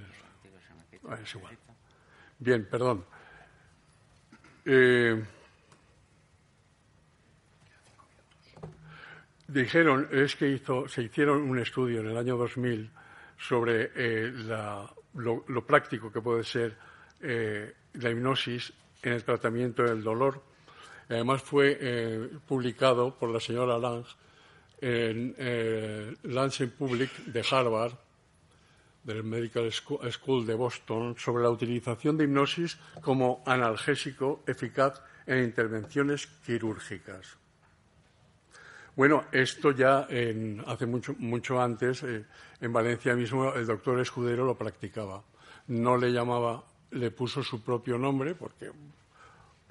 Ah, 1.08 1.18
es 1.24 1.34
igual. 1.34 1.58
Bien, 2.38 2.68
perdón. 2.70 3.06
Eh, 4.66 5.24
dijeron, 9.48 10.10
es 10.12 10.36
que 10.36 10.50
hizo, 10.50 10.89
se 10.89 11.04
hicieron 11.04 11.44
un 11.44 11.60
estudio 11.60 12.02
en 12.02 12.08
el 12.08 12.18
año 12.18 12.36
2000 12.36 12.92
sobre 13.38 13.92
eh, 13.96 14.34
lo, 15.14 15.66
práctico 15.66 16.12
que 16.12 16.20
puede 16.20 16.44
ser 16.44 16.76
eh, 17.22 17.74
la 17.94 18.10
hipnosis 18.10 18.74
en 19.02 19.14
el 19.14 19.24
tratamiento 19.24 19.84
del 19.84 20.04
dolor. 20.04 20.51
Además 21.12 21.41
fue 21.41 21.78
eh, 21.80 22.30
publicado 22.47 23.16
por 23.18 23.30
la 23.30 23.39
señora 23.39 23.78
Lange 23.78 24.16
en 24.82 25.36
Lancet 26.24 26.72
Public 26.72 27.12
de 27.26 27.45
Harvard, 27.51 27.93
del 29.03 29.24
Medical 29.24 29.72
School 29.72 30.45
de 30.45 30.55
Boston, 30.55 31.16
sobre 31.20 31.43
la 31.43 31.51
utilización 31.51 32.18
de 32.18 32.24
hipnosis 32.24 32.80
como 33.01 33.43
analgésico 33.45 34.41
eficaz 34.47 35.01
en 35.28 35.43
intervenciones 35.43 36.28
quirúrgicas. 36.45 37.38
Bueno, 38.95 39.26
esto 39.32 39.72
ya 39.72 40.07
hace 40.68 40.86
mucho, 40.86 41.16
mucho 41.18 41.62
antes, 41.62 42.03
eh, 42.03 42.26
en 42.59 42.74
Valencia 42.74 43.16
mismo, 43.16 43.53
el 43.53 43.66
doctor 43.66 43.99
Escudero 43.99 44.45
lo 44.45 44.57
practicaba. 44.57 45.24
No 45.68 45.97
le 45.97 46.12
llamaba, 46.12 46.64
le 46.91 47.09
puso 47.12 47.41
su 47.41 47.64
propio 47.64 47.97
nombre, 47.97 48.36
porque 48.36 48.72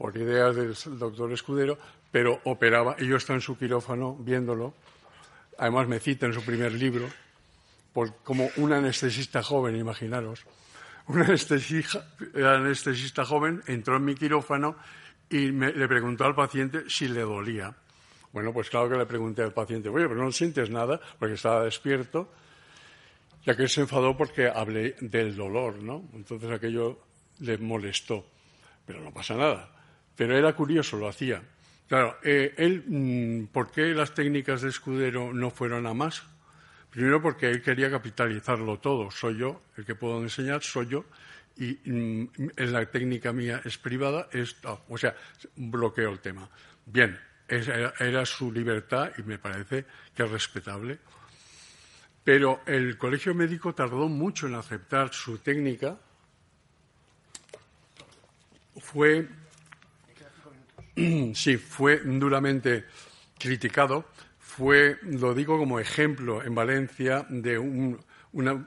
por 0.01 0.17
ideas 0.17 0.57
del 0.57 0.75
doctor 0.99 1.31
Escudero, 1.31 1.77
pero 2.11 2.41
operaba, 2.45 2.97
y 2.99 3.07
yo 3.07 3.17
estaba 3.17 3.37
en 3.37 3.43
su 3.43 3.59
quirófano 3.59 4.17
viéndolo. 4.19 4.73
Además, 5.59 5.89
me 5.89 6.01
cita 6.01 6.25
en 6.25 6.33
su 6.33 6.43
primer 6.43 6.73
libro, 6.73 7.07
como 8.25 8.49
un 8.57 8.73
anestesista 8.73 9.43
joven, 9.43 9.77
imaginaros. 9.77 10.47
Un 11.07 11.21
anestesista, 11.21 13.25
joven 13.27 13.63
entró 13.67 13.97
en 13.97 14.07
mi 14.07 14.15
quirófano 14.15 14.75
y 15.29 15.51
le 15.51 15.87
preguntó 15.87 16.25
al 16.25 16.35
paciente 16.35 16.89
si 16.89 17.07
le 17.07 17.21
dolía. 17.21 17.77
Bueno, 18.33 18.55
pues 18.55 18.71
claro 18.71 18.89
que 18.89 18.97
le 18.97 19.05
pregunté 19.05 19.43
al 19.43 19.53
paciente, 19.53 19.91
oye, 19.91 20.09
pero 20.09 20.25
no 20.25 20.33
sientes 20.33 20.71
nada, 20.71 20.99
porque 21.19 21.35
estaba 21.35 21.63
despierto, 21.63 22.33
ya 23.45 23.55
que 23.55 23.69
se 23.69 23.83
enfadó 23.83 24.17
porque 24.17 24.49
hablé 24.49 24.97
del 25.03 25.37
dolor, 25.37 25.83
¿no? 25.83 26.09
Entonces 26.15 26.51
aquello 26.51 27.01
le 27.41 27.59
molestó, 27.59 28.25
pero 28.87 29.03
no 29.03 29.13
pasa 29.13 29.35
nada. 29.35 29.77
Pero 30.21 30.37
era 30.37 30.53
curioso, 30.53 30.99
lo 30.99 31.09
hacía. 31.09 31.41
Claro, 31.89 32.19
eh, 32.23 32.53
él, 32.59 32.85
mm, 32.87 33.47
¿por 33.47 33.71
qué 33.71 33.95
las 33.95 34.13
técnicas 34.13 34.61
de 34.61 34.69
escudero 34.69 35.33
no 35.33 35.51
fueron 35.51 35.87
a 35.87 35.95
más? 35.95 36.25
Primero 36.91 37.23
porque 37.23 37.49
él 37.49 37.63
quería 37.63 37.91
capitalizarlo 37.91 38.79
todo. 38.81 39.11
Soy 39.11 39.39
yo 39.39 39.63
el 39.79 39.87
que 39.87 39.95
puedo 39.95 40.21
enseñar, 40.21 40.63
soy 40.63 40.89
yo, 40.89 41.07
y 41.57 41.79
mm, 41.87 42.29
la 42.59 42.85
técnica 42.85 43.33
mía 43.33 43.63
es 43.65 43.79
privada, 43.79 44.29
es, 44.31 44.57
o 44.91 44.99
sea, 44.99 45.17
bloqueo 45.57 46.11
el 46.13 46.21
tema. 46.21 46.51
Bien, 46.85 47.19
era, 47.49 48.27
su 48.27 48.53
libertad 48.53 49.13
y 49.17 49.23
me 49.23 49.39
parece 49.39 49.87
que 50.15 50.23
es 50.23 50.31
respetable. 50.31 50.99
Pero 52.23 52.61
el 52.67 52.99
colegio 52.99 53.35
médico 53.35 53.75
tardó 53.75 54.07
mucho 54.07 54.49
en 54.49 54.55
aceptar 54.55 55.15
su 55.15 55.39
técnica. 55.39 55.97
Fue, 58.77 59.27
sí, 61.35 61.57
fue 61.57 61.99
duramente 61.99 62.85
criticado. 63.39 64.07
Fue, 64.39 64.99
lo 65.03 65.35
digo 65.35 65.59
como 65.59 65.79
ejemplo 65.79 66.43
en 66.43 66.55
Valencia 66.55 67.27
de 67.29 67.59
un, 67.59 67.99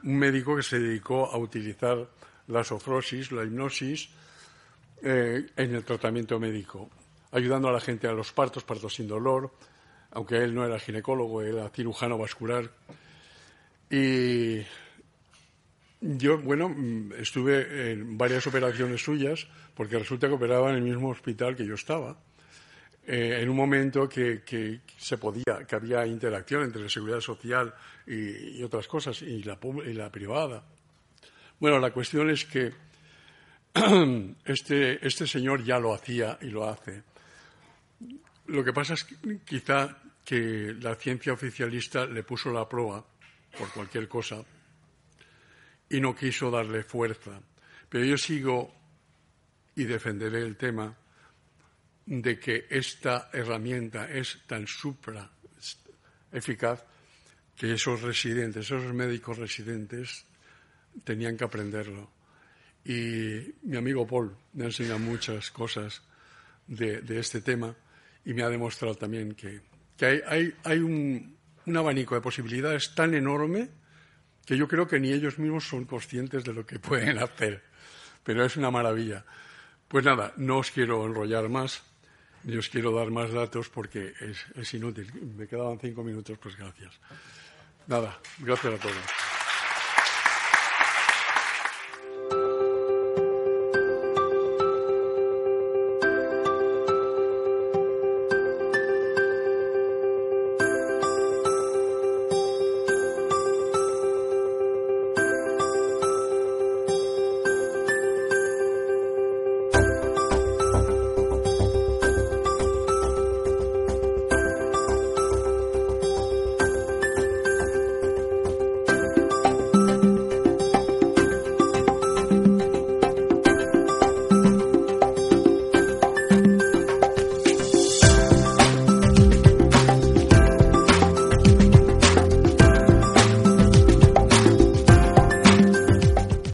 médico 0.02 0.56
que 0.56 0.62
se 0.62 0.78
dedicó 0.78 1.30
a 1.30 1.38
utilizar 1.38 2.08
la 2.48 2.64
sofrosis, 2.64 3.32
la 3.32 3.44
hipnosis, 3.44 4.10
eh, 5.02 5.46
en 5.56 5.74
el 5.74 5.84
tratamiento 5.84 6.38
médico 6.38 6.90
ayudando 7.34 7.68
a 7.68 7.72
la 7.72 7.80
gente 7.80 8.06
a 8.06 8.12
los 8.12 8.32
partos, 8.32 8.62
partos 8.62 8.94
sin 8.94 9.08
dolor, 9.08 9.50
aunque 10.12 10.36
él 10.36 10.54
no 10.54 10.64
era 10.64 10.78
ginecólogo, 10.78 11.42
era 11.42 11.68
cirujano 11.68 12.16
vascular. 12.16 12.70
Y 13.90 14.60
yo, 16.04 16.36
bueno, 16.38 16.74
estuve 17.16 17.92
en 17.92 18.18
varias 18.18 18.46
operaciones 18.46 19.02
suyas, 19.02 19.46
porque 19.74 19.98
resulta 19.98 20.28
que 20.28 20.34
operaba 20.34 20.68
en 20.68 20.76
el 20.76 20.82
mismo 20.82 21.08
hospital 21.08 21.56
que 21.56 21.66
yo 21.66 21.74
estaba. 21.74 22.18
Eh, 23.06 23.38
en 23.40 23.48
un 23.48 23.56
momento 23.56 24.06
que, 24.06 24.42
se 24.98 25.16
podía, 25.16 25.64
que 25.66 25.76
había 25.76 26.06
interacción 26.06 26.62
entre 26.62 26.82
la 26.82 26.90
seguridad 26.90 27.20
social 27.20 27.74
y, 28.06 28.62
otras 28.62 28.86
cosas, 28.86 29.22
y 29.22 29.42
la, 29.44 29.58
y 29.86 29.92
la 29.94 30.10
privada. 30.10 30.62
Bueno, 31.58 31.78
la 31.78 31.90
cuestión 31.90 32.28
es 32.28 32.44
que 32.44 32.70
este, 34.44 35.06
este 35.06 35.26
señor 35.26 35.64
ya 35.64 35.78
lo 35.78 35.94
hacía 35.94 36.38
y 36.42 36.50
lo 36.50 36.68
hace. 36.68 37.02
Lo 38.48 38.62
que 38.62 38.74
pasa 38.74 38.92
es 38.92 39.04
que, 39.04 39.38
quizá 39.38 39.96
que 40.22 40.74
la 40.80 40.96
ciencia 40.96 41.32
oficialista 41.32 42.04
le 42.04 42.22
puso 42.24 42.52
la 42.52 42.68
prueba 42.68 43.02
por 43.58 43.70
cualquier 43.70 44.06
cosa 44.06 44.44
y 45.88 46.00
no 46.00 46.14
quiso 46.14 46.50
darle 46.50 46.82
fuerza. 46.82 47.40
Pero 47.88 48.04
yo 48.04 48.16
sigo 48.16 48.74
y 49.76 49.84
defenderé 49.84 50.42
el 50.42 50.56
tema 50.56 50.96
de 52.06 52.38
que 52.38 52.66
esta 52.68 53.30
herramienta 53.32 54.10
es 54.10 54.40
tan 54.46 54.66
supra 54.66 55.30
eficaz 56.32 56.84
que 57.56 57.72
esos 57.72 58.02
residentes, 58.02 58.66
esos 58.66 58.92
médicos 58.92 59.38
residentes, 59.38 60.26
tenían 61.04 61.36
que 61.36 61.44
aprenderlo. 61.44 62.10
Y 62.84 63.54
mi 63.62 63.76
amigo 63.76 64.06
Paul 64.06 64.36
me 64.52 64.64
ha 64.64 64.66
enseñado 64.66 64.98
muchas 64.98 65.50
cosas 65.50 66.02
de, 66.66 67.00
de 67.00 67.20
este 67.20 67.40
tema 67.40 67.74
y 68.24 68.32
me 68.34 68.42
ha 68.42 68.48
demostrado 68.48 68.94
también 68.94 69.34
que, 69.34 69.60
hay, 70.64 70.78
un, 70.78 71.36
abanico 71.74 72.14
de 72.14 72.20
posibilidades 72.20 72.94
tan 72.94 73.14
enorme 73.14 73.68
que 74.44 74.56
yo 74.56 74.68
creo 74.68 74.86
que 74.86 75.00
ni 75.00 75.12
ellos 75.12 75.38
mismos 75.38 75.66
son 75.68 75.84
conscientes 75.84 76.44
de 76.44 76.52
lo 76.52 76.66
que 76.66 76.78
pueden 76.78 77.18
hacer. 77.18 77.62
Pero 78.22 78.44
es 78.44 78.56
una 78.56 78.70
maravilla. 78.70 79.24
Pues 79.88 80.04
nada, 80.04 80.32
no 80.36 80.58
os 80.58 80.70
quiero 80.70 81.06
enrollar 81.06 81.48
más, 81.48 81.82
ni 82.44 82.56
os 82.56 82.68
quiero 82.68 82.92
dar 82.92 83.10
más 83.10 83.32
datos 83.32 83.68
porque 83.68 84.14
es, 84.20 84.44
es 84.54 84.74
inútil. 84.74 85.12
Me 85.36 85.46
quedaban 85.46 85.78
cinco 85.78 86.02
minutos, 86.02 86.38
pues 86.38 86.56
gracias. 86.56 86.92
Nada, 87.86 88.18
gracias 88.40 88.74
a 88.74 88.78
todos. 88.78 89.23